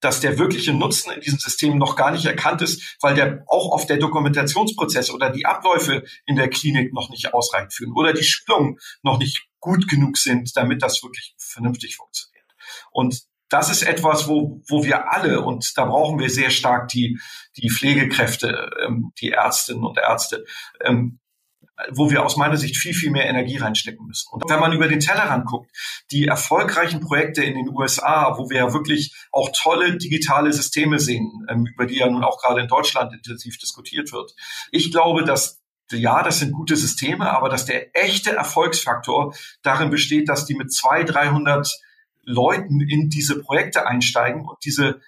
dass 0.00 0.20
der 0.20 0.38
wirkliche 0.38 0.72
Nutzen 0.72 1.12
in 1.12 1.20
diesem 1.20 1.38
System 1.38 1.78
noch 1.78 1.96
gar 1.96 2.10
nicht 2.10 2.24
erkannt 2.24 2.62
ist, 2.62 2.96
weil 3.00 3.14
der 3.14 3.44
auch 3.46 3.72
auf 3.72 3.86
der 3.86 3.96
Dokumentationsprozess 3.96 5.10
oder 5.10 5.30
die 5.30 5.46
Abläufe 5.46 6.04
in 6.26 6.36
der 6.36 6.50
Klinik 6.50 6.92
noch 6.92 7.10
nicht 7.10 7.34
ausreichend 7.34 7.74
führen 7.74 7.92
oder 7.94 8.12
die 8.12 8.24
Schulungen 8.24 8.78
noch 9.02 9.18
nicht 9.18 9.46
gut 9.60 9.88
genug 9.88 10.18
sind, 10.18 10.56
damit 10.56 10.82
das 10.82 11.02
wirklich 11.02 11.34
vernünftig 11.38 11.96
funktioniert. 11.96 12.46
Und 12.90 13.22
das 13.48 13.70
ist 13.70 13.82
etwas, 13.82 14.28
wo, 14.28 14.62
wo 14.68 14.84
wir 14.84 15.12
alle, 15.12 15.40
und 15.40 15.72
da 15.76 15.86
brauchen 15.86 16.18
wir 16.18 16.28
sehr 16.28 16.50
stark 16.50 16.88
die, 16.88 17.18
die 17.56 17.70
Pflegekräfte, 17.70 18.70
ähm, 18.86 19.12
die 19.20 19.30
Ärztinnen 19.30 19.84
und 19.84 19.98
Ärzte, 19.98 20.44
ähm, 20.84 21.18
wo 21.90 22.10
wir 22.10 22.24
aus 22.24 22.36
meiner 22.36 22.56
Sicht 22.56 22.76
viel, 22.76 22.94
viel 22.94 23.10
mehr 23.10 23.26
Energie 23.26 23.56
reinstecken 23.56 24.06
müssen. 24.06 24.28
Und 24.32 24.48
wenn 24.48 24.60
man 24.60 24.72
über 24.72 24.88
den 24.88 25.00
Tellerrand 25.00 25.46
guckt, 25.46 25.70
die 26.10 26.26
erfolgreichen 26.26 27.00
Projekte 27.00 27.44
in 27.44 27.54
den 27.54 27.68
USA, 27.68 28.36
wo 28.36 28.50
wir 28.50 28.58
ja 28.58 28.72
wirklich 28.72 29.14
auch 29.32 29.50
tolle 29.54 29.96
digitale 29.96 30.52
Systeme 30.52 30.98
sehen, 30.98 31.46
ähm, 31.48 31.66
über 31.66 31.86
die 31.86 31.98
ja 31.98 32.08
nun 32.08 32.24
auch 32.24 32.40
gerade 32.40 32.60
in 32.60 32.68
Deutschland 32.68 33.12
intensiv 33.12 33.58
diskutiert 33.58 34.12
wird. 34.12 34.34
Ich 34.72 34.90
glaube, 34.90 35.24
dass 35.24 35.60
ja, 35.90 36.22
das 36.22 36.40
sind 36.40 36.52
gute 36.52 36.76
Systeme, 36.76 37.30
aber 37.30 37.48
dass 37.48 37.64
der 37.64 37.96
echte 37.96 38.32
Erfolgsfaktor 38.32 39.34
darin 39.62 39.88
besteht, 39.88 40.28
dass 40.28 40.44
die 40.44 40.54
mit 40.54 40.70
zwei, 40.70 41.02
300 41.02 41.80
Leuten 42.24 42.80
in 42.80 43.08
diese 43.08 43.40
Projekte 43.40 43.86
einsteigen 43.86 44.46
und 44.46 44.58
diese 44.64 45.00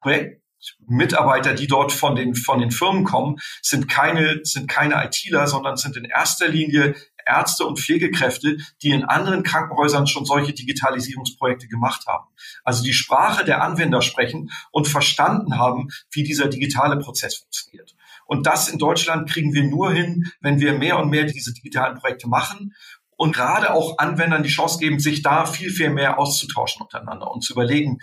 Projekt 0.00 0.43
Mitarbeiter, 0.86 1.54
die 1.54 1.66
dort 1.66 1.92
von 1.92 2.16
den, 2.16 2.34
von 2.34 2.60
den 2.60 2.70
Firmen 2.70 3.04
kommen, 3.04 3.36
sind 3.62 3.88
keine, 3.88 4.40
sind 4.44 4.68
keine 4.68 5.04
ITler, 5.04 5.46
sondern 5.46 5.76
sind 5.76 5.96
in 5.96 6.04
erster 6.04 6.48
Linie 6.48 6.94
Ärzte 7.26 7.64
und 7.64 7.80
Pflegekräfte, 7.80 8.58
die 8.82 8.90
in 8.90 9.04
anderen 9.04 9.42
Krankenhäusern 9.42 10.06
schon 10.06 10.24
solche 10.24 10.52
Digitalisierungsprojekte 10.52 11.68
gemacht 11.68 12.06
haben. 12.06 12.26
Also 12.64 12.82
die 12.84 12.92
Sprache 12.92 13.44
der 13.44 13.62
Anwender 13.62 14.02
sprechen 14.02 14.50
und 14.70 14.88
verstanden 14.88 15.58
haben, 15.58 15.88
wie 16.10 16.22
dieser 16.22 16.48
digitale 16.48 16.98
Prozess 16.98 17.36
funktioniert. 17.36 17.94
Und 18.26 18.46
das 18.46 18.68
in 18.68 18.78
Deutschland 18.78 19.28
kriegen 19.28 19.52
wir 19.52 19.64
nur 19.64 19.92
hin, 19.92 20.30
wenn 20.40 20.60
wir 20.60 20.72
mehr 20.74 20.98
und 20.98 21.10
mehr 21.10 21.24
diese 21.24 21.52
digitalen 21.52 21.98
Projekte 21.98 22.28
machen 22.28 22.74
und 23.16 23.34
gerade 23.34 23.72
auch 23.72 23.98
Anwendern 23.98 24.42
die 24.42 24.48
Chance 24.48 24.78
geben, 24.78 24.98
sich 24.98 25.22
da 25.22 25.46
viel, 25.46 25.70
viel 25.70 25.90
mehr 25.90 26.18
auszutauschen 26.18 26.82
untereinander 26.82 27.30
und 27.30 27.44
zu 27.44 27.52
überlegen, 27.52 27.98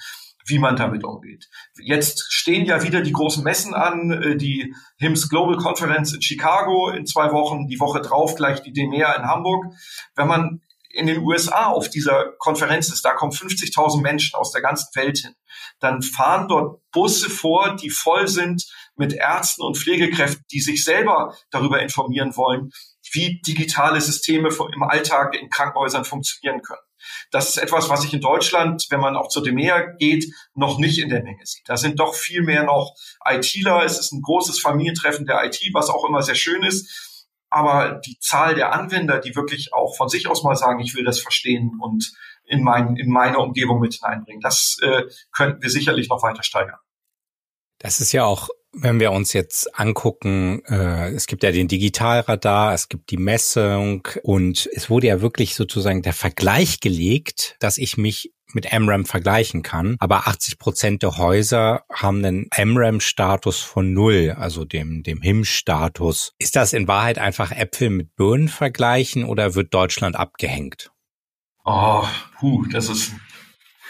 wie 0.45 0.59
man 0.59 0.75
damit 0.75 1.03
umgeht. 1.03 1.49
Jetzt 1.79 2.27
stehen 2.29 2.65
ja 2.65 2.83
wieder 2.83 3.01
die 3.01 3.11
großen 3.11 3.43
Messen 3.43 3.73
an, 3.73 4.11
äh, 4.11 4.35
die 4.35 4.73
HIMSS 4.97 5.29
Global 5.29 5.57
Conference 5.57 6.13
in 6.13 6.21
Chicago 6.21 6.89
in 6.89 7.05
zwei 7.05 7.31
Wochen, 7.31 7.67
die 7.67 7.79
Woche 7.79 8.01
drauf 8.01 8.35
gleich 8.35 8.61
die 8.61 8.73
DEMEA 8.73 9.13
in 9.13 9.27
Hamburg. 9.27 9.65
Wenn 10.15 10.27
man 10.27 10.61
in 10.93 11.07
den 11.07 11.19
USA 11.19 11.67
auf 11.67 11.89
dieser 11.89 12.33
Konferenz 12.37 12.91
ist, 12.91 13.03
da 13.05 13.13
kommen 13.13 13.31
50.000 13.31 14.01
Menschen 14.01 14.35
aus 14.35 14.51
der 14.51 14.61
ganzen 14.61 14.89
Welt 14.95 15.19
hin, 15.19 15.35
dann 15.79 16.01
fahren 16.01 16.47
dort 16.47 16.81
Busse 16.91 17.29
vor, 17.29 17.75
die 17.75 17.89
voll 17.89 18.27
sind 18.27 18.65
mit 18.95 19.13
Ärzten 19.13 19.63
und 19.63 19.77
Pflegekräften, 19.77 20.43
die 20.51 20.59
sich 20.59 20.83
selber 20.83 21.35
darüber 21.49 21.81
informieren 21.81 22.35
wollen, 22.35 22.71
wie 23.13 23.41
digitale 23.41 24.01
Systeme 24.01 24.49
im 24.73 24.83
Alltag 24.83 25.35
in 25.35 25.49
Krankenhäusern 25.49 26.05
funktionieren 26.05 26.61
können. 26.61 26.81
Das 27.29 27.49
ist 27.49 27.57
etwas, 27.57 27.89
was 27.89 28.03
ich 28.03 28.13
in 28.13 28.21
Deutschland, 28.21 28.85
wenn 28.89 28.99
man 28.99 29.15
auch 29.15 29.27
zur 29.27 29.43
DEMEA 29.43 29.93
geht, 29.97 30.25
noch 30.53 30.79
nicht 30.79 30.99
in 30.99 31.09
der 31.09 31.23
Menge 31.23 31.45
sieht. 31.45 31.67
Da 31.67 31.77
sind 31.77 31.99
doch 31.99 32.15
viel 32.15 32.41
mehr 32.41 32.63
noch 32.63 32.95
ITler. 33.25 33.83
Es 33.85 33.99
ist 33.99 34.11
ein 34.11 34.21
großes 34.21 34.59
Familientreffen 34.59 35.25
der 35.25 35.43
IT, 35.45 35.59
was 35.73 35.89
auch 35.89 36.05
immer 36.05 36.21
sehr 36.21 36.35
schön 36.35 36.63
ist. 36.63 37.27
Aber 37.49 37.99
die 38.05 38.17
Zahl 38.19 38.55
der 38.55 38.73
Anwender, 38.73 39.19
die 39.19 39.35
wirklich 39.35 39.73
auch 39.73 39.95
von 39.97 40.07
sich 40.07 40.27
aus 40.27 40.43
mal 40.43 40.55
sagen, 40.55 40.79
ich 40.79 40.95
will 40.95 41.03
das 41.03 41.19
verstehen 41.19 41.77
und 41.81 42.13
in, 42.45 42.63
mein, 42.63 42.95
in 42.95 43.09
meine 43.09 43.39
Umgebung 43.39 43.79
mit 43.79 43.95
hineinbringen, 43.95 44.41
das 44.41 44.77
äh, 44.81 45.03
könnten 45.31 45.61
wir 45.61 45.69
sicherlich 45.69 46.09
noch 46.09 46.23
weiter 46.23 46.43
steigern. 46.43 46.79
Das 47.79 47.99
ist 47.99 48.11
ja 48.11 48.23
auch 48.23 48.49
wenn 48.73 48.99
wir 48.99 49.11
uns 49.11 49.33
jetzt 49.33 49.77
angucken, 49.77 50.63
äh, 50.65 51.11
es 51.11 51.27
gibt 51.27 51.43
ja 51.43 51.51
den 51.51 51.67
Digitalradar, 51.67 52.73
es 52.73 52.89
gibt 52.89 53.11
die 53.11 53.17
Messung 53.17 54.07
und 54.23 54.69
es 54.73 54.89
wurde 54.89 55.07
ja 55.07 55.21
wirklich 55.21 55.55
sozusagen 55.55 56.01
der 56.01 56.13
Vergleich 56.13 56.79
gelegt, 56.79 57.55
dass 57.59 57.77
ich 57.77 57.97
mich 57.97 58.33
mit 58.53 58.71
MRAM 58.71 59.05
vergleichen 59.05 59.61
kann. 59.61 59.95
Aber 59.99 60.27
80 60.27 60.57
Prozent 60.57 61.03
der 61.03 61.17
Häuser 61.17 61.83
haben 61.91 62.23
einen 62.23 62.49
MRAM-Status 62.57 63.59
von 63.59 63.93
null, 63.93 64.35
also 64.37 64.65
dem, 64.65 65.03
dem 65.03 65.21
HIM-Status. 65.21 66.33
Ist 66.37 66.55
das 66.55 66.73
in 66.73 66.87
Wahrheit 66.87 67.17
einfach 67.17 67.51
Äpfel 67.51 67.89
mit 67.89 68.15
Birnen 68.15 68.49
vergleichen 68.49 69.23
oder 69.23 69.55
wird 69.55 69.73
Deutschland 69.73 70.15
abgehängt? 70.15 70.91
Oh, 71.63 72.03
puh, 72.39 72.65
das 72.71 72.89
ist 72.89 73.13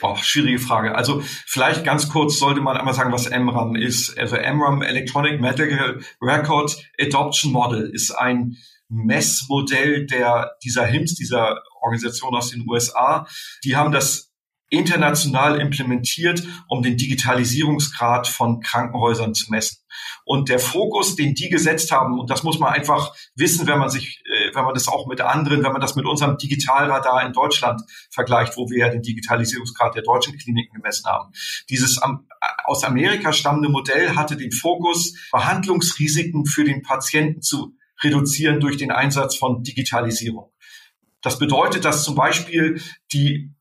Oh, 0.01 0.15
schwierige 0.15 0.59
Frage. 0.59 0.95
Also 0.95 1.21
vielleicht 1.21 1.83
ganz 1.83 2.09
kurz 2.09 2.39
sollte 2.39 2.59
man 2.61 2.75
einmal 2.75 2.93
sagen, 2.93 3.11
was 3.11 3.29
MRAM 3.29 3.75
ist. 3.75 4.17
Also 4.17 4.35
MRAM, 4.35 4.81
Electronic 4.81 5.39
Medical 5.39 6.01
Record 6.21 6.75
Adoption 6.99 7.51
Model, 7.51 7.89
ist 7.93 8.11
ein 8.11 8.57
Messmodell 8.89 10.05
der, 10.07 10.57
dieser 10.63 10.85
HIMSS, 10.85 11.15
dieser 11.15 11.61
Organisation 11.81 12.35
aus 12.35 12.49
den 12.49 12.67
USA. 12.67 13.27
Die 13.63 13.75
haben 13.75 13.91
das 13.91 14.30
international 14.71 15.59
implementiert, 15.59 16.43
um 16.67 16.81
den 16.81 16.97
Digitalisierungsgrad 16.97 18.27
von 18.27 18.61
Krankenhäusern 18.61 19.35
zu 19.35 19.51
messen. 19.51 19.77
Und 20.23 20.47
der 20.47 20.59
Fokus, 20.59 21.17
den 21.17 21.35
die 21.35 21.49
gesetzt 21.49 21.91
haben, 21.91 22.17
und 22.17 22.29
das 22.29 22.43
muss 22.43 22.57
man 22.57 22.73
einfach 22.73 23.13
wissen, 23.35 23.67
wenn 23.67 23.79
man 23.79 23.89
sich, 23.89 24.23
äh, 24.25 24.55
wenn 24.55 24.63
man 24.63 24.73
das 24.73 24.87
auch 24.87 25.07
mit 25.07 25.19
anderen, 25.19 25.61
wenn 25.63 25.73
man 25.73 25.81
das 25.81 25.95
mit 25.95 26.05
unserem 26.05 26.37
Digitalradar 26.37 27.25
in 27.25 27.33
Deutschland 27.33 27.81
vergleicht, 28.09 28.55
wo 28.55 28.69
wir 28.69 28.85
ja 28.85 28.89
den 28.89 29.01
Digitalisierungsgrad 29.01 29.93
der 29.93 30.03
deutschen 30.03 30.37
Kliniken 30.37 30.73
gemessen 30.73 31.05
haben. 31.05 31.33
Dieses 31.69 31.99
aus 32.63 32.83
Amerika 32.85 33.33
stammende 33.33 33.67
Modell 33.67 34.15
hatte 34.15 34.37
den 34.37 34.53
Fokus, 34.53 35.15
Behandlungsrisiken 35.33 36.45
für 36.45 36.63
den 36.63 36.81
Patienten 36.81 37.41
zu 37.41 37.75
reduzieren 38.01 38.61
durch 38.61 38.77
den 38.77 38.91
Einsatz 38.91 39.35
von 39.35 39.63
Digitalisierung. 39.63 40.49
Das 41.21 41.37
bedeutet, 41.37 41.83
dass 41.83 42.05
zum 42.05 42.15
Beispiel 42.15 42.81
die 43.11 43.51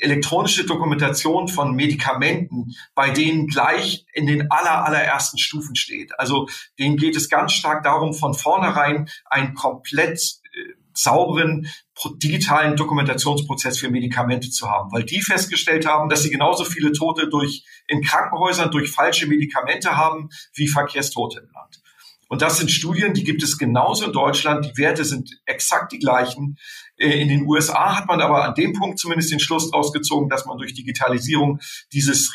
elektronische 0.00 0.64
Dokumentation 0.64 1.48
von 1.48 1.74
Medikamenten, 1.74 2.74
bei 2.94 3.10
denen 3.10 3.46
gleich 3.46 4.06
in 4.12 4.26
den 4.26 4.50
aller, 4.50 4.84
allerersten 4.84 5.38
Stufen 5.38 5.76
steht. 5.76 6.18
Also 6.18 6.48
denen 6.78 6.96
geht 6.96 7.16
es 7.16 7.28
ganz 7.28 7.52
stark 7.52 7.84
darum, 7.84 8.14
von 8.14 8.34
vornherein 8.34 9.08
einen 9.26 9.54
komplett 9.54 10.18
äh, 10.18 10.74
sauberen 10.94 11.68
digitalen 12.16 12.76
Dokumentationsprozess 12.76 13.78
für 13.78 13.90
Medikamente 13.90 14.50
zu 14.50 14.68
haben, 14.68 14.90
weil 14.92 15.04
die 15.04 15.20
festgestellt 15.20 15.86
haben, 15.86 16.08
dass 16.08 16.22
sie 16.22 16.30
genauso 16.30 16.64
viele 16.64 16.92
Tote 16.92 17.28
durch 17.28 17.64
in 17.86 18.02
Krankenhäusern 18.02 18.70
durch 18.70 18.90
falsche 18.90 19.26
Medikamente 19.26 19.96
haben 19.96 20.30
wie 20.54 20.68
Verkehrstote 20.68 21.40
im 21.40 21.50
Land. 21.52 21.80
Und 22.28 22.42
das 22.42 22.58
sind 22.58 22.70
Studien, 22.70 23.14
die 23.14 23.24
gibt 23.24 23.42
es 23.42 23.56
genauso 23.56 24.04
in 24.04 24.12
Deutschland. 24.12 24.64
Die 24.66 24.76
Werte 24.76 25.04
sind 25.04 25.40
exakt 25.46 25.92
die 25.92 25.98
gleichen. 25.98 26.58
Äh, 26.98 27.20
in 27.20 27.28
den 27.28 27.46
USA 27.46 27.96
hat 27.96 28.06
man 28.06 28.20
aber 28.20 28.44
an 28.44 28.54
dem 28.54 28.72
Punkt 28.72 28.98
zumindest 28.98 29.32
den 29.32 29.40
Schluss 29.40 29.72
ausgezogen, 29.72 30.28
dass 30.28 30.46
man 30.46 30.58
durch 30.58 30.74
Digitalisierung 30.74 31.60
dieses 31.92 32.32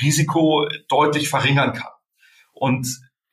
Risiko 0.00 0.66
deutlich 0.88 1.28
verringern 1.28 1.72
kann. 1.72 1.92
Und 2.52 2.86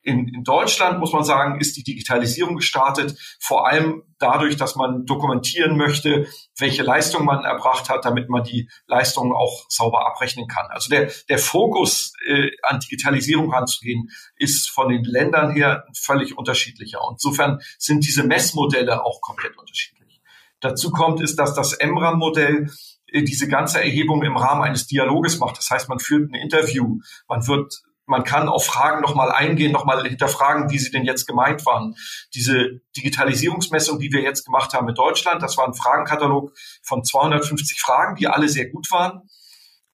in, 0.04 0.28
in 0.30 0.44
Deutschland 0.44 1.00
muss 1.00 1.13
man 1.13 1.24
sagen, 1.24 1.60
ist 1.60 1.78
die 1.78 1.84
Digitalisierung 1.84 2.56
gestartet, 2.56 3.15
vor 3.39 3.67
allem 3.67 4.04
dadurch, 4.17 4.58
dass 4.58 4.76
man 4.76 5.06
dokumentieren 5.06 5.78
möchte, 5.78 6.28
welche 6.58 6.82
Leistung 6.82 7.24
man 7.24 7.44
erbracht 7.44 7.88
hat, 7.89 8.04
damit 8.04 8.28
man 8.28 8.44
die 8.44 8.70
Leistungen 8.88 9.32
auch 9.32 9.65
sauber 9.70 10.08
abrechnen 10.08 10.48
kann. 10.48 10.65
Also 10.70 10.89
der, 10.89 11.12
der 11.30 11.38
Fokus 11.38 12.13
äh, 12.26 12.50
an 12.63 12.80
Digitalisierung 12.80 13.54
ranzugehen, 13.54 14.10
ist 14.36 14.70
von 14.70 14.89
den 14.89 15.04
Ländern 15.04 15.54
her 15.54 15.86
völlig 15.96 16.36
unterschiedlicher. 16.36 17.04
Und 17.04 17.13
insofern 17.13 17.60
sind 17.78 18.06
diese 18.06 18.24
Messmodelle 18.24 19.06
auch 19.06 19.22
komplett 19.22 19.56
unterschiedlich. 19.58 20.01
Dazu 20.62 20.91
kommt 20.91 21.21
ist, 21.21 21.38
dass 21.38 21.54
das 21.54 21.78
MRAM-Modell 21.80 22.71
äh, 23.08 23.24
diese 23.24 23.47
ganze 23.47 23.80
Erhebung 23.80 24.24
im 24.24 24.38
Rahmen 24.38 24.63
eines 24.63 24.88
Dialoges 24.88 25.39
macht. 25.39 25.58
Das 25.58 25.69
heißt, 25.69 25.89
man 25.89 26.00
führt 26.00 26.32
ein 26.32 26.36
Interview, 26.36 27.00
man 27.28 27.45
wird 27.47 27.82
man 28.08 28.24
kann 28.26 28.50
auf 28.50 28.65
Fragen 28.65 29.02
nochmal 29.02 29.32
eingehen, 29.32 29.71
nochmal 29.71 30.06
hinterfragen, 30.06 30.69
wie 30.69 30.80
sie 30.80 30.91
denn 30.91 31.06
jetzt 31.06 31.28
gemeint 31.28 31.65
waren. 31.65 31.95
Diese 32.36 32.82
Digitalisierungsmessung, 32.97 34.00
die 34.00 34.12
wir 34.12 34.21
jetzt 34.21 34.45
gemacht 34.45 34.74
haben 34.74 34.86
mit 34.86 34.97
Deutschland, 34.97 35.41
das 35.41 35.56
war 35.56 35.65
ein 35.65 35.74
Fragenkatalog 35.74 36.52
von 36.84 37.06
250 37.06 37.80
Fragen, 37.80 38.15
die 38.15 38.28
alle 38.28 38.50
sehr 38.50 38.69
gut 38.69 38.91
waren. 38.91 39.30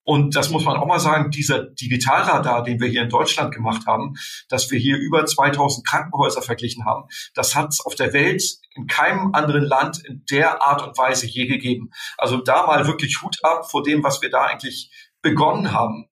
Und 0.09 0.37
das 0.37 0.51
muss 0.51 0.63
man 0.63 0.77
auch 0.77 0.85
mal 0.85 1.01
sagen, 1.01 1.31
dieser 1.31 1.65
Digitalradar, 1.65 2.63
den 2.63 2.79
wir 2.79 2.87
hier 2.87 3.01
in 3.01 3.09
Deutschland 3.09 3.53
gemacht 3.53 3.85
haben, 3.85 4.13
dass 4.47 4.71
wir 4.71 4.79
hier 4.79 4.95
über 4.95 5.25
2000 5.25 5.85
Krankenhäuser 5.85 6.41
verglichen 6.41 6.85
haben, 6.85 7.09
das 7.35 7.55
hat 7.55 7.73
es 7.73 7.85
auf 7.85 7.93
der 7.93 8.13
Welt 8.13 8.41
in 8.73 8.87
keinem 8.87 9.33
anderen 9.33 9.65
Land 9.65 10.05
in 10.05 10.23
der 10.31 10.63
Art 10.63 10.81
und 10.81 10.97
Weise 10.97 11.27
je 11.27 11.45
gegeben. 11.45 11.89
Also 12.17 12.37
da 12.37 12.65
mal 12.65 12.87
wirklich 12.87 13.21
Hut 13.21 13.35
ab 13.43 13.69
vor 13.69 13.83
dem, 13.83 14.01
was 14.01 14.21
wir 14.21 14.29
da 14.29 14.45
eigentlich 14.45 14.91
begonnen 15.21 15.73
haben. 15.73 16.07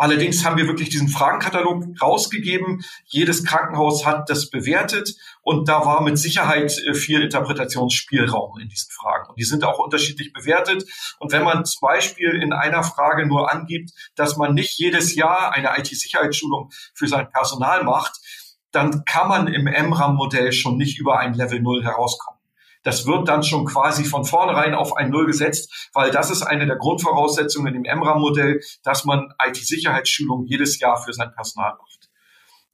Allerdings 0.00 0.46
haben 0.46 0.56
wir 0.56 0.66
wirklich 0.66 0.88
diesen 0.88 1.08
Fragenkatalog 1.08 1.84
rausgegeben. 2.00 2.82
Jedes 3.04 3.44
Krankenhaus 3.44 4.06
hat 4.06 4.30
das 4.30 4.48
bewertet 4.48 5.14
und 5.42 5.68
da 5.68 5.84
war 5.84 6.00
mit 6.00 6.16
Sicherheit 6.16 6.74
äh, 6.78 6.94
viel 6.94 7.20
Interpretationsspielraum 7.20 8.58
in 8.60 8.70
diesen 8.70 8.90
Fragen. 8.92 9.28
Und 9.28 9.38
die 9.38 9.44
sind 9.44 9.62
auch 9.62 9.78
unterschiedlich 9.78 10.32
bewertet. 10.32 10.86
Und 11.18 11.32
wenn 11.32 11.44
man 11.44 11.66
zum 11.66 11.86
Beispiel 11.86 12.30
in 12.30 12.54
einer 12.54 12.82
Frage 12.82 13.26
nur 13.26 13.52
angibt, 13.52 13.90
dass 14.14 14.38
man 14.38 14.54
nicht 14.54 14.78
jedes 14.78 15.14
Jahr 15.14 15.52
eine 15.52 15.78
IT-Sicherheitsschulung 15.78 16.70
für 16.94 17.06
sein 17.06 17.30
Personal 17.30 17.84
macht, 17.84 18.20
dann 18.72 19.04
kann 19.04 19.28
man 19.28 19.48
im 19.48 19.64
MRAM-Modell 19.64 20.52
schon 20.52 20.78
nicht 20.78 20.98
über 20.98 21.18
ein 21.18 21.34
Level 21.34 21.60
0 21.60 21.84
herauskommen. 21.84 22.39
Das 22.82 23.06
wird 23.06 23.28
dann 23.28 23.42
schon 23.42 23.66
quasi 23.66 24.04
von 24.04 24.24
vornherein 24.24 24.74
auf 24.74 24.96
ein 24.96 25.10
Null 25.10 25.26
gesetzt, 25.26 25.90
weil 25.92 26.10
das 26.10 26.30
ist 26.30 26.42
eine 26.42 26.66
der 26.66 26.76
Grundvoraussetzungen 26.76 27.74
im 27.74 27.82
MRAM-Modell, 27.82 28.60
dass 28.82 29.04
man 29.04 29.32
IT-Sicherheitsschulung 29.44 30.46
jedes 30.46 30.80
Jahr 30.80 31.02
für 31.02 31.12
sein 31.12 31.32
Personal 31.34 31.74
macht. 31.78 32.10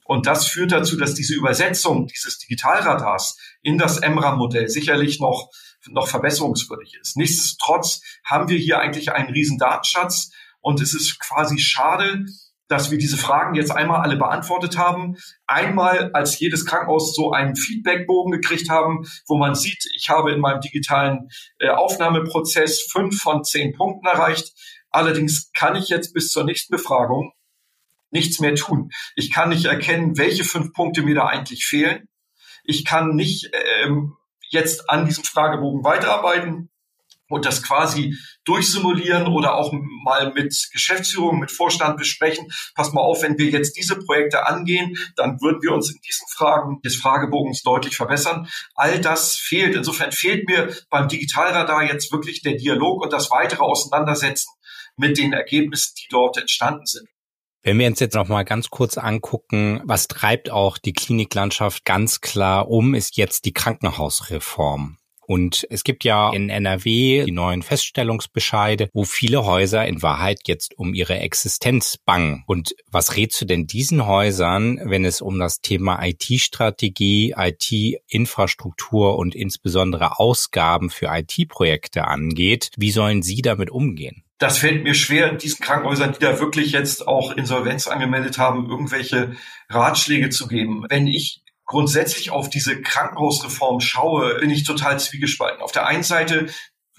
Und 0.04 0.26
das 0.26 0.46
führt 0.46 0.70
dazu, 0.70 0.96
dass 0.96 1.14
diese 1.14 1.34
Übersetzung 1.34 2.06
dieses 2.06 2.38
Digitalradars 2.38 3.36
in 3.62 3.76
das 3.76 4.00
MRAM-Modell 4.00 4.68
sicherlich 4.68 5.18
noch, 5.18 5.50
noch 5.88 6.06
verbesserungswürdig 6.06 6.96
ist. 7.00 7.16
Nichtsdestotrotz 7.16 8.02
haben 8.24 8.48
wir 8.48 8.58
hier 8.58 8.78
eigentlich 8.78 9.12
einen 9.12 9.30
riesen 9.30 9.58
Datenschatz 9.58 10.30
und 10.60 10.80
es 10.80 10.94
ist 10.94 11.18
quasi 11.18 11.58
schade, 11.58 12.24
dass 12.68 12.90
wir 12.90 12.98
diese 12.98 13.16
Fragen 13.16 13.54
jetzt 13.54 13.70
einmal 13.70 14.00
alle 14.00 14.16
beantwortet 14.16 14.76
haben. 14.76 15.16
Einmal, 15.46 16.10
als 16.12 16.38
jedes 16.38 16.66
Krankenhaus 16.66 17.14
so 17.14 17.32
einen 17.32 17.56
Feedbackbogen 17.56 18.32
gekriegt 18.32 18.70
haben, 18.70 19.06
wo 19.26 19.36
man 19.36 19.54
sieht, 19.54 19.84
ich 19.96 20.08
habe 20.08 20.32
in 20.32 20.40
meinem 20.40 20.60
digitalen 20.60 21.28
äh, 21.58 21.68
Aufnahmeprozess 21.68 22.88
fünf 22.90 23.20
von 23.20 23.44
zehn 23.44 23.72
Punkten 23.72 24.06
erreicht. 24.06 24.52
Allerdings 24.90 25.50
kann 25.52 25.76
ich 25.76 25.88
jetzt 25.88 26.12
bis 26.12 26.28
zur 26.28 26.44
nächsten 26.44 26.74
Befragung 26.74 27.32
nichts 28.10 28.40
mehr 28.40 28.54
tun. 28.54 28.90
Ich 29.14 29.30
kann 29.32 29.50
nicht 29.50 29.66
erkennen, 29.66 30.16
welche 30.16 30.44
fünf 30.44 30.72
Punkte 30.72 31.02
mir 31.02 31.14
da 31.14 31.26
eigentlich 31.26 31.66
fehlen. 31.66 32.08
Ich 32.64 32.84
kann 32.84 33.14
nicht 33.14 33.50
ähm, 33.84 34.14
jetzt 34.48 34.88
an 34.90 35.06
diesem 35.06 35.24
Fragebogen 35.24 35.84
weiterarbeiten 35.84 36.70
und 37.28 37.44
das 37.44 37.62
quasi 37.62 38.16
durchsimulieren 38.44 39.26
oder 39.26 39.56
auch 39.56 39.72
mal 40.04 40.32
mit 40.32 40.68
Geschäftsführung, 40.72 41.38
mit 41.38 41.50
Vorstand 41.50 41.96
besprechen. 41.96 42.48
Pass 42.74 42.92
mal 42.92 43.00
auf, 43.00 43.22
wenn 43.22 43.38
wir 43.38 43.46
jetzt 43.46 43.76
diese 43.76 43.96
Projekte 43.96 44.46
angehen, 44.46 44.96
dann 45.16 45.40
würden 45.40 45.62
wir 45.62 45.72
uns 45.72 45.90
in 45.90 46.00
diesen 46.06 46.26
Fragen 46.28 46.80
des 46.82 46.96
Fragebogens 46.96 47.62
deutlich 47.62 47.96
verbessern. 47.96 48.48
All 48.74 49.00
das 49.00 49.36
fehlt. 49.36 49.74
Insofern 49.74 50.12
fehlt 50.12 50.48
mir 50.48 50.74
beim 50.90 51.08
Digitalradar 51.08 51.82
jetzt 51.82 52.12
wirklich 52.12 52.42
der 52.42 52.54
Dialog 52.54 53.02
und 53.02 53.12
das 53.12 53.30
weitere 53.30 53.62
Auseinandersetzen 53.62 54.50
mit 54.96 55.18
den 55.18 55.32
Ergebnissen, 55.32 55.94
die 55.98 56.06
dort 56.08 56.38
entstanden 56.38 56.86
sind. 56.86 57.08
Wenn 57.62 57.80
wir 57.80 57.88
uns 57.88 57.98
jetzt 57.98 58.14
noch 58.14 58.28
mal 58.28 58.44
ganz 58.44 58.70
kurz 58.70 58.96
angucken, 58.96 59.80
was 59.84 60.06
treibt 60.06 60.50
auch 60.50 60.78
die 60.78 60.92
Kliniklandschaft 60.92 61.84
ganz 61.84 62.20
klar 62.20 62.68
um, 62.68 62.94
ist 62.94 63.16
jetzt 63.16 63.44
die 63.44 63.52
Krankenhausreform. 63.52 64.98
Und 65.26 65.66
es 65.70 65.84
gibt 65.84 66.04
ja 66.04 66.30
in 66.32 66.48
NRW 66.50 67.24
die 67.24 67.32
neuen 67.32 67.62
Feststellungsbescheide, 67.62 68.88
wo 68.92 69.04
viele 69.04 69.44
Häuser 69.44 69.86
in 69.86 70.02
Wahrheit 70.02 70.40
jetzt 70.46 70.78
um 70.78 70.94
ihre 70.94 71.18
Existenz 71.18 71.96
bangen. 71.96 72.44
Und 72.46 72.74
was 72.90 73.16
rätst 73.16 73.40
du 73.40 73.44
denn 73.44 73.66
diesen 73.66 74.06
Häusern, 74.06 74.80
wenn 74.84 75.04
es 75.04 75.20
um 75.20 75.38
das 75.38 75.60
Thema 75.60 76.04
IT-Strategie, 76.04 77.34
IT-Infrastruktur 77.36 79.18
und 79.18 79.34
insbesondere 79.34 80.18
Ausgaben 80.18 80.90
für 80.90 81.08
IT-Projekte 81.10 82.06
angeht? 82.06 82.70
Wie 82.76 82.90
sollen 82.90 83.22
sie 83.22 83.42
damit 83.42 83.70
umgehen? 83.70 84.22
das 84.38 84.58
fällt 84.58 84.84
mir 84.84 84.94
schwer, 84.94 85.32
diesen 85.32 85.64
Krankenhäusern, 85.64 86.12
die 86.12 86.18
da 86.18 86.38
wirklich 86.38 86.72
jetzt 86.72 87.08
auch 87.08 87.32
Insolvenz 87.32 87.86
angemeldet 87.86 88.38
haben, 88.38 88.68
irgendwelche 88.68 89.34
Ratschläge 89.70 90.28
zu 90.28 90.46
geben. 90.46 90.84
Wenn 90.88 91.06
ich 91.06 91.42
grundsätzlich 91.66 92.30
auf 92.30 92.48
diese 92.48 92.80
Krankenhausreform 92.80 93.80
schaue, 93.80 94.38
bin 94.38 94.50
ich 94.50 94.64
total 94.64 94.98
zwiegespalten. 94.98 95.62
Auf 95.62 95.72
der 95.72 95.86
einen 95.86 96.04
Seite 96.04 96.46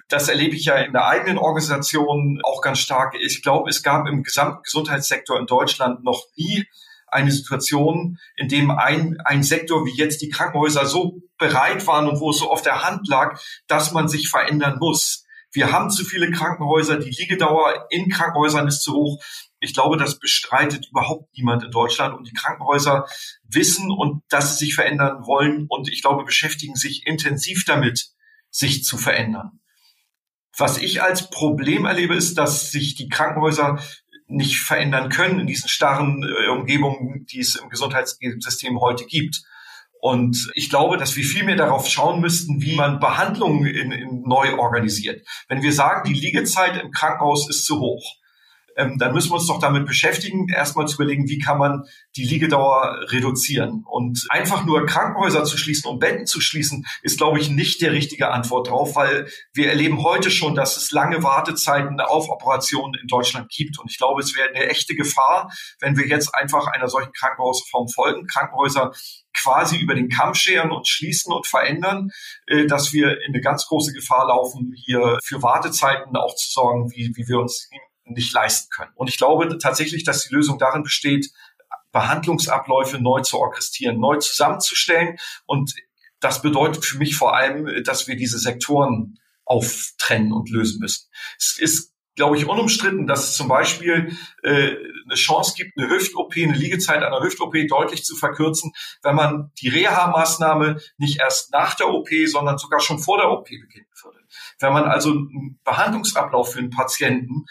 das 0.08 0.30
erlebe 0.30 0.56
ich 0.56 0.66
ja 0.66 0.76
in 0.76 0.94
der 0.94 1.06
eigenen 1.06 1.38
Organisation 1.38 2.40
auch 2.44 2.62
ganz 2.62 2.80
stark. 2.80 3.16
Ich 3.20 3.42
glaube, 3.42 3.70
es 3.70 3.84
gab 3.84 4.08
im 4.08 4.24
gesamten 4.24 4.64
Gesundheitssektor 4.64 5.38
in 5.40 5.48
Deutschland 5.48 6.04
noch 6.04 6.24
nie 6.36 6.66
eine 7.08 7.32
Situation, 7.32 8.18
in 8.36 8.48
dem 8.48 8.72
ein, 8.72 9.18
ein 9.24 9.44
Sektor 9.44 9.86
wie 9.86 9.96
jetzt 9.96 10.22
die 10.22 10.30
Krankenhäuser 10.30 10.86
so 10.86 11.22
bereit 11.38 11.86
waren 11.88 12.08
und 12.08 12.20
wo 12.20 12.32
es 12.32 12.40
so 12.40 12.50
auf 12.50 12.62
der 12.62 12.84
Hand 12.84 13.08
lag, 13.08 13.40
dass 13.68 13.92
man 13.92 14.08
sich 14.08 14.30
verändern 14.30 14.78
muss. 14.80 15.26
Wir 15.52 15.72
haben 15.72 15.90
zu 15.90 16.04
viele 16.04 16.32
Krankenhäuser, 16.32 16.98
die 16.98 17.10
Liegedauer 17.10 17.88
in 17.90 18.10
Krankenhäusern 18.10 18.68
ist 18.68 18.82
zu 18.82 18.94
hoch. 18.94 19.24
Ich 19.60 19.74
glaube, 19.74 19.98
das 19.98 20.20
bestreitet 20.20 20.88
überhaupt 20.90 21.36
niemand 21.36 21.64
in 21.64 21.72
Deutschland. 21.72 22.16
Und 22.16 22.28
die 22.28 22.34
Krankenhäuser 22.34 23.08
wissen 23.44 23.92
und 23.92 24.24
dass 24.30 24.58
sie 24.58 24.66
sich 24.66 24.76
verändern 24.76 25.26
wollen 25.26 25.66
und 25.70 25.90
ich 25.90 26.02
glaube, 26.02 26.24
beschäftigen 26.24 26.76
sich 26.76 27.06
intensiv 27.06 27.66
damit, 27.66 28.12
sich 28.50 28.84
zu 28.84 28.98
verändern. 28.98 29.60
Was 30.58 30.78
ich 30.80 31.04
als 31.04 31.30
Problem 31.30 31.86
erlebe, 31.86 32.16
ist, 32.16 32.38
dass 32.38 32.72
sich 32.72 32.96
die 32.96 33.10
Krankenhäuser 33.10 33.80
nicht 34.28 34.60
verändern 34.60 35.10
können 35.10 35.40
in 35.40 35.48
diesen 35.48 35.70
starren 35.70 36.24
äh, 36.24 36.50
Umgebungen, 36.50 37.26
die 37.26 37.40
es 37.40 37.56
im 37.56 37.70
Gesundheitssystem 37.70 38.80
heute 38.80 39.06
gibt. 39.06 39.44
Und 40.00 40.52
ich 40.54 40.70
glaube, 40.70 40.98
dass 40.98 41.16
wir 41.16 41.24
viel 41.24 41.44
mehr 41.44 41.56
darauf 41.56 41.88
schauen 41.88 42.22
müssten, 42.22 42.62
wie 42.62 42.76
man 42.76 43.00
Behandlungen 43.00 43.66
in, 43.66 43.92
in 43.92 44.22
neu 44.24 44.58
organisiert. 44.58 45.26
Wenn 45.48 45.62
wir 45.62 45.74
sagen, 45.74 46.08
die 46.08 46.20
Liegezeit 46.20 46.82
im 46.82 46.92
Krankenhaus 46.92 47.50
ist 47.50 47.66
zu 47.66 47.80
hoch, 47.80 48.16
ähm, 48.78 48.98
dann 48.98 49.14
müssen 49.14 49.32
wir 49.32 49.36
uns 49.36 49.48
doch 49.48 49.60
damit 49.60 49.86
beschäftigen, 49.86 50.48
erstmal 50.50 50.88
zu 50.88 50.96
überlegen, 50.96 51.28
wie 51.28 51.40
kann 51.40 51.58
man 51.58 51.84
die 52.16 52.24
Liegedauer 52.24 53.08
reduzieren. 53.10 53.84
Und 53.86 54.26
einfach 54.30 54.66
nur 54.66 54.86
Krankenhäuser 54.86 55.44
zu 55.44 55.58
schließen 55.58 55.90
und 55.90 56.00
Betten 56.00 56.28
zu 56.28 56.40
schließen, 56.40 56.86
ist, 57.02 57.18
glaube 57.18 57.40
ich, 57.40 57.50
nicht 57.50 57.82
der 57.82 57.92
richtige 57.92 58.30
Antwort 58.30 58.70
drauf, 58.70 58.96
weil 58.96 59.28
wir 59.54 59.70
erleben 59.70 60.04
heute 60.04 60.30
schon, 60.30 60.56
dass 60.56 60.78
es 60.78 60.92
lange 60.92 61.24
Wartezeiten 61.24 62.00
auf 62.00 62.30
Operationen 62.30 62.94
in 63.02 63.08
Deutschland 63.08 63.50
gibt. 63.50 63.80
Und 63.80 63.90
ich 63.90 63.98
glaube, 63.98 64.22
es 64.22 64.36
wäre 64.36 64.50
eine 64.50 64.68
echte 64.68 64.96
Gefahr, 64.96 65.52
wenn 65.80 65.98
wir 65.98 66.08
jetzt 66.08 66.34
einfach 66.36 66.68
einer 66.68 66.88
solchen 66.88 67.12
Krankenhausform 67.14 67.88
folgen, 67.88 68.28
Krankenhäuser 68.28 68.92
quasi 69.34 69.78
über 69.78 69.96
den 69.96 70.10
Kamm 70.10 70.34
scheren 70.34 70.72
und 70.72 70.88
schließen 70.88 71.32
und 71.32 71.48
verändern, 71.48 72.10
äh, 72.48 72.66
dass 72.66 72.94
wir 72.94 73.22
in 73.22 73.34
eine 73.34 73.42
ganz 73.42 73.66
große 73.68 73.94
Gefahr 73.94 74.28
laufen, 74.28 74.74
hier 74.76 75.20
für 75.24 75.42
Wartezeiten 75.42 76.16
auch 76.16 76.36
zu 76.36 76.50
sorgen, 76.50 76.92
wie, 76.92 77.12
wie 77.16 77.28
wir 77.28 77.40
uns 77.40 77.70
nicht 78.14 78.34
leisten 78.34 78.70
können. 78.70 78.92
Und 78.96 79.10
ich 79.10 79.18
glaube 79.18 79.58
tatsächlich, 79.58 80.04
dass 80.04 80.28
die 80.28 80.34
Lösung 80.34 80.60
darin 80.60 80.84
besteht, 80.84 81.32
Behandlungsabläufe 81.92 83.00
neu 83.00 83.22
zu 83.22 83.40
orchestrieren, 83.40 84.00
neu 84.00 84.18
zusammenzustellen. 84.18 85.18
Und 85.46 85.74
das 86.20 86.42
bedeutet 86.42 86.86
für 86.86 86.98
mich 86.98 87.16
vor 87.16 87.36
allem, 87.36 87.84
dass 87.84 88.08
wir 88.08 88.16
diese 88.16 88.40
Sektoren 88.40 89.20
auftrennen 89.46 90.34
und 90.34 90.50
lösen 90.50 90.80
müssen. 90.80 91.10
Es 91.38 91.58
ist, 91.58 91.94
glaube 92.16 92.38
ich, 92.38 92.48
unumstritten, 92.48 93.08
dass 93.08 93.30
es 93.30 93.36
zum 93.36 93.48
Beispiel 93.48 94.16
äh, 94.44 94.76
eine 95.06 95.16
Chance 95.16 95.54
gibt, 95.56 95.78
eine 95.78 95.90
Hüft-OP, 95.90 96.36
eine 96.36 96.58
Liegezeit 96.58 97.02
einer 97.04 97.22
Hüft-OP 97.22 97.56
deutlich 97.70 98.04
zu 98.04 98.16
verkürzen, 98.16 98.74
wenn 99.04 99.16
man 99.16 99.52
die 99.62 99.70
Reha-Maßnahme 99.70 100.82
nicht 100.98 101.20
erst 101.20 101.52
nach 101.54 101.76
der 101.76 101.90
OP, 101.90 102.10
sondern 102.26 102.58
sogar 102.58 102.80
schon 102.80 103.00
vor 103.00 103.18
der 103.18 103.30
OP 103.30 103.46
beginnen 103.46 103.88
würde. 104.04 104.20
Wenn 104.60 104.74
man 104.74 104.86
also 104.86 105.12
einen 105.12 105.60
Behandlungsablauf 105.64 106.54
für 106.54 106.60
einen 106.60 106.72
Patienten 106.72 107.46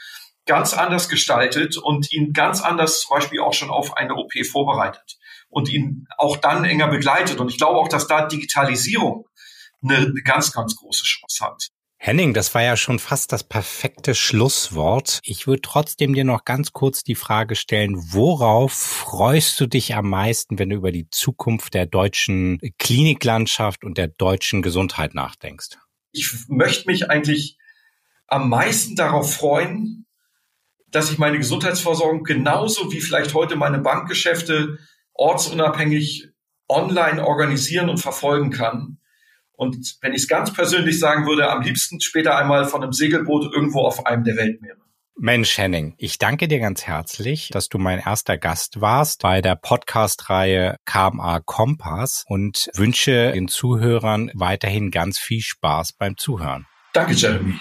ganz 0.46 0.72
anders 0.74 1.08
gestaltet 1.08 1.76
und 1.76 2.12
ihn 2.12 2.32
ganz 2.32 2.62
anders 2.62 3.00
zum 3.00 3.16
Beispiel 3.16 3.40
auch 3.40 3.52
schon 3.52 3.70
auf 3.70 3.96
eine 3.96 4.14
OP 4.14 4.32
vorbereitet. 4.50 5.18
und 5.48 5.68
ihn 5.68 6.06
auch 6.18 6.36
dann 6.36 6.64
enger 6.64 6.88
begleitet. 6.88 7.38
Und 7.38 7.50
ich 7.50 7.56
glaube 7.56 7.78
auch, 7.78 7.88
dass 7.88 8.08
da 8.08 8.26
Digitalisierung 8.26 9.26
eine 9.82 10.12
ganz, 10.24 10.52
ganz 10.52 10.74
große 10.76 11.04
Chance 11.04 11.44
hat. 11.44 11.68
Henning, 11.98 12.34
das 12.34 12.54
war 12.54 12.62
ja 12.62 12.76
schon 12.76 12.98
fast 12.98 13.32
das 13.32 13.42
perfekte 13.42 14.14
Schlusswort. 14.14 15.20
Ich 15.22 15.46
würde 15.46 15.62
trotzdem 15.62 16.14
dir 16.14 16.24
noch 16.24 16.44
ganz 16.44 16.72
kurz 16.72 17.02
die 17.02 17.14
Frage 17.14 17.56
stellen, 17.56 17.96
worauf 17.96 18.72
freust 18.72 19.58
du 19.60 19.66
dich 19.66 19.94
am 19.94 20.10
meisten, 20.10 20.58
wenn 20.58 20.68
du 20.68 20.76
über 20.76 20.92
die 20.92 21.08
Zukunft 21.10 21.74
der 21.74 21.86
deutschen 21.86 22.60
Kliniklandschaft 22.78 23.82
und 23.82 23.98
der 23.98 24.08
deutschen 24.08 24.62
Gesundheit 24.62 25.14
nachdenkst? 25.14 25.78
Ich 26.12 26.30
möchte 26.48 26.86
mich 26.86 27.10
eigentlich 27.10 27.56
am 28.26 28.48
meisten 28.48 28.94
darauf 28.94 29.34
freuen, 29.34 30.05
dass 30.96 31.10
ich 31.10 31.18
meine 31.18 31.38
Gesundheitsversorgung 31.38 32.24
genauso 32.24 32.90
wie 32.90 33.00
vielleicht 33.00 33.34
heute 33.34 33.56
meine 33.56 33.78
Bankgeschäfte 33.78 34.78
ortsunabhängig 35.12 36.28
online 36.68 37.24
organisieren 37.24 37.88
und 37.88 37.98
verfolgen 37.98 38.50
kann 38.50 38.98
und 39.56 39.96
wenn 40.02 40.12
ich 40.12 40.22
es 40.22 40.28
ganz 40.28 40.52
persönlich 40.52 40.98
sagen 40.98 41.26
würde, 41.26 41.50
am 41.50 41.62
liebsten 41.62 42.00
später 42.00 42.36
einmal 42.36 42.66
von 42.66 42.82
einem 42.82 42.92
Segelboot 42.92 43.52
irgendwo 43.52 43.80
auf 43.80 44.04
einem 44.06 44.22
der 44.22 44.36
Weltmeere. 44.36 44.76
Mensch, 45.18 45.56
Henning, 45.56 45.94
ich 45.96 46.18
danke 46.18 46.46
dir 46.46 46.58
ganz 46.58 46.86
herzlich, 46.86 47.48
dass 47.50 47.70
du 47.70 47.78
mein 47.78 48.00
erster 48.00 48.36
Gast 48.36 48.82
warst 48.82 49.22
bei 49.22 49.40
der 49.40 49.56
Podcast-Reihe 49.56 50.76
KMA 50.84 51.40
Kompass 51.40 52.24
und 52.28 52.68
wünsche 52.74 53.32
den 53.32 53.48
Zuhörern 53.48 54.30
weiterhin 54.34 54.90
ganz 54.90 55.18
viel 55.18 55.40
Spaß 55.40 55.94
beim 55.94 56.18
Zuhören. 56.18 56.66
Danke, 56.92 57.14
Jeremy. 57.14 57.54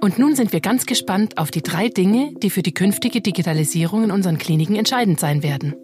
Und 0.00 0.18
nun 0.18 0.36
sind 0.36 0.52
wir 0.52 0.60
ganz 0.60 0.86
gespannt 0.86 1.38
auf 1.38 1.50
die 1.50 1.62
drei 1.62 1.88
Dinge, 1.88 2.30
die 2.40 2.50
für 2.50 2.62
die 2.62 2.72
künftige 2.72 3.20
Digitalisierung 3.20 4.04
in 4.04 4.10
unseren 4.12 4.38
Kliniken 4.38 4.76
entscheidend 4.76 5.18
sein 5.18 5.42
werden. 5.42 5.74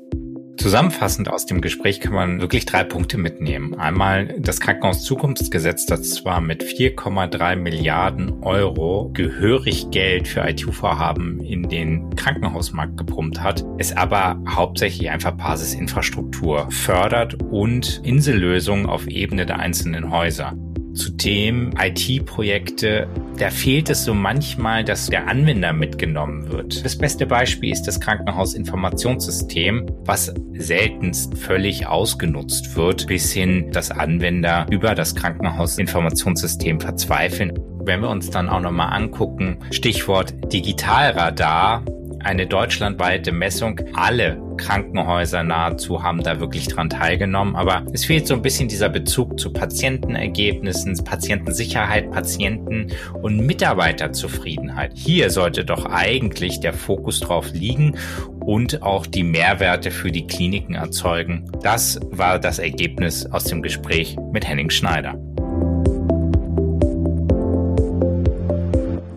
Zusammenfassend 0.57 1.29
aus 1.29 1.47
dem 1.47 1.61
Gespräch 1.61 2.01
kann 2.01 2.15
man 2.15 2.41
wirklich 2.41 2.65
drei 2.65 2.85
Punkte 2.85 3.19
mitnehmen. 3.19 3.75
Einmal 3.75 4.37
das 4.39 4.61
Krankenhauszukunftsgesetz, 4.61 5.85
das 5.87 6.15
zwar 6.15 6.41
mit 6.41 6.63
4,3 6.63 7.57
Milliarden 7.57 8.43
Euro 8.45 9.11
gehörig 9.13 9.91
Geld 9.91 10.29
für 10.29 10.49
IT-Vorhaben 10.49 11.41
in 11.41 11.69
den 11.69 12.15
Krankenhausmarkt 12.15 12.97
gepumpt 12.97 13.43
hat, 13.43 13.65
es 13.79 13.97
aber 13.97 14.41
hauptsächlich 14.49 15.11
einfach 15.11 15.33
Basisinfrastruktur 15.33 16.71
fördert 16.71 17.43
und 17.51 18.01
Insellösungen 18.05 18.87
auf 18.87 19.09
Ebene 19.09 19.47
der 19.47 19.59
einzelnen 19.59 20.11
Häuser. 20.11 20.55
Zudem 20.95 21.75
IT-Projekte, 21.77 23.09
da 23.39 23.51
fehlt 23.51 23.91
es 23.91 24.05
so 24.05 24.15
manchmal, 24.15 24.85
dass 24.85 25.07
der 25.07 25.27
Anwender 25.29 25.73
mitgenommen 25.73 26.51
wird. 26.51 26.85
Das 26.85 26.97
beste 26.97 27.27
Beispiel 27.27 27.73
ist 27.73 27.83
das 27.83 28.01
Krankenhausinformationssystem, 28.01 29.87
was 30.05 30.33
seltenst 30.53 31.37
völlig 31.39 31.87
ausgenutzt 31.87 32.77
wird, 32.77 33.07
bis 33.07 33.33
hin, 33.33 33.71
dass 33.73 33.91
Anwender 33.91 34.67
über 34.71 34.95
das 34.95 35.15
Krankenhausinformationssystem 35.15 36.81
verzweifeln. 36.81 37.53
Wenn 37.85 38.01
wir 38.01 38.09
uns 38.09 38.31
dann 38.31 38.49
auch 38.49 38.61
nochmal 38.61 38.93
angucken, 38.93 39.59
Stichwort 39.71 40.35
Digitalradar, 40.53 41.85
eine 42.25 42.47
deutschlandweite 42.47 43.33
Messung. 43.33 43.81
Alle 43.95 44.41
Krankenhäuser 44.57 45.43
nahezu 45.43 46.03
haben 46.03 46.23
da 46.23 46.41
wirklich 46.41 46.69
dran 46.69 46.89
teilgenommen. 46.89 47.57
Aber 47.57 47.85
es 47.93 48.05
fehlt 48.05 48.27
so 48.27 48.35
ein 48.35 48.43
bisschen 48.43 48.69
dieser 48.69 48.89
Bezug 48.89 49.39
zu 49.39 49.53
Patientenergebnissen, 49.53 50.97
Patientensicherheit, 51.05 52.11
Patienten 52.11 52.93
und 53.23 53.45
Mitarbeiterzufriedenheit. 53.45 54.93
Hier 54.95 55.31
sollte 55.31 55.65
doch 55.65 55.87
eigentlich 55.87 56.61
der 56.61 56.73
Fokus 56.73 57.21
drauf 57.21 57.53
liegen 57.53 57.97
und 58.41 58.83
auch 58.83 59.07
die 59.07 59.25
Mehrwerte 59.25 59.91
für 59.91 60.13
die 60.13 60.27
Kliniken 60.27 60.75
erzeugen. 60.75 61.51
Das 61.63 62.01
war 62.11 62.39
das 62.39 62.59
Ergebnis 62.59 63.27
aus 63.27 63.45
dem 63.45 63.63
Gespräch 63.63 64.17
mit 64.33 64.47
Henning 64.47 64.71
Schneider. 64.71 65.19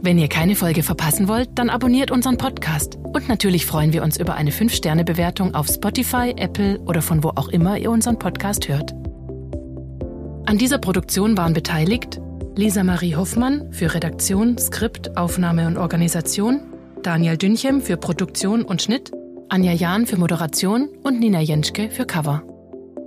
Wenn 0.08 0.20
ihr 0.20 0.30
keine 0.30 0.56
Folge 0.56 0.84
verpassen 0.84 1.28
wollt, 1.28 1.50
dann 1.56 1.70
abonniert 1.70 2.12
unseren 2.12 2.38
Podcast. 2.38 2.96
Und 2.96 3.28
natürlich 3.28 3.65
freuen 3.65 3.91
wir 3.91 4.04
uns 4.04 4.17
über 4.17 4.36
eine 4.36 4.52
5-Sterne-Bewertung 4.52 5.54
auf 5.54 5.67
Spotify, 5.67 6.34
Apple 6.38 6.80
oder 6.86 7.02
von 7.02 7.26
wo 7.26 7.34
auch 7.36 7.50
immer 7.50 7.78
ihr 7.78 7.91
unseren 7.91 8.17
Podcast 8.17 8.70
hört. 8.70 8.93
An 10.46 10.58
dieser 10.58 10.78
Produktion 10.78 11.36
waren 11.36 11.52
beteiligt 11.54 12.22
Lisa 12.56 12.86
Marie 12.86 13.17
Hoffmann 13.17 13.74
für 13.74 13.93
Redaktion, 13.93 14.58
Skript, 14.58 15.17
Aufnahme 15.17 15.67
und 15.67 15.76
Organisation, 15.76 16.62
Daniel 17.04 17.36
Dünchem 17.36 17.82
für 17.82 17.98
Produktion 17.98 18.62
und 18.62 18.82
Schnitt, 18.82 19.12
Anja 19.50 19.74
Jahn 19.74 20.06
für 20.06 20.15
Moderation 20.15 20.88
und 21.04 21.20
Nina 21.20 21.41
Jenschke 21.41 21.89
für 21.89 22.06
Cover. 22.06 22.43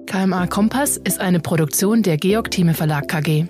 KMA 0.04 0.48
Kompass 0.48 0.98
ist 0.98 1.18
eine 1.18 1.40
Produktion 1.40 2.02
der 2.02 2.18
Georg 2.18 2.50
Thieme 2.50 2.74
Verlag 2.74 3.08
KG. 3.08 3.46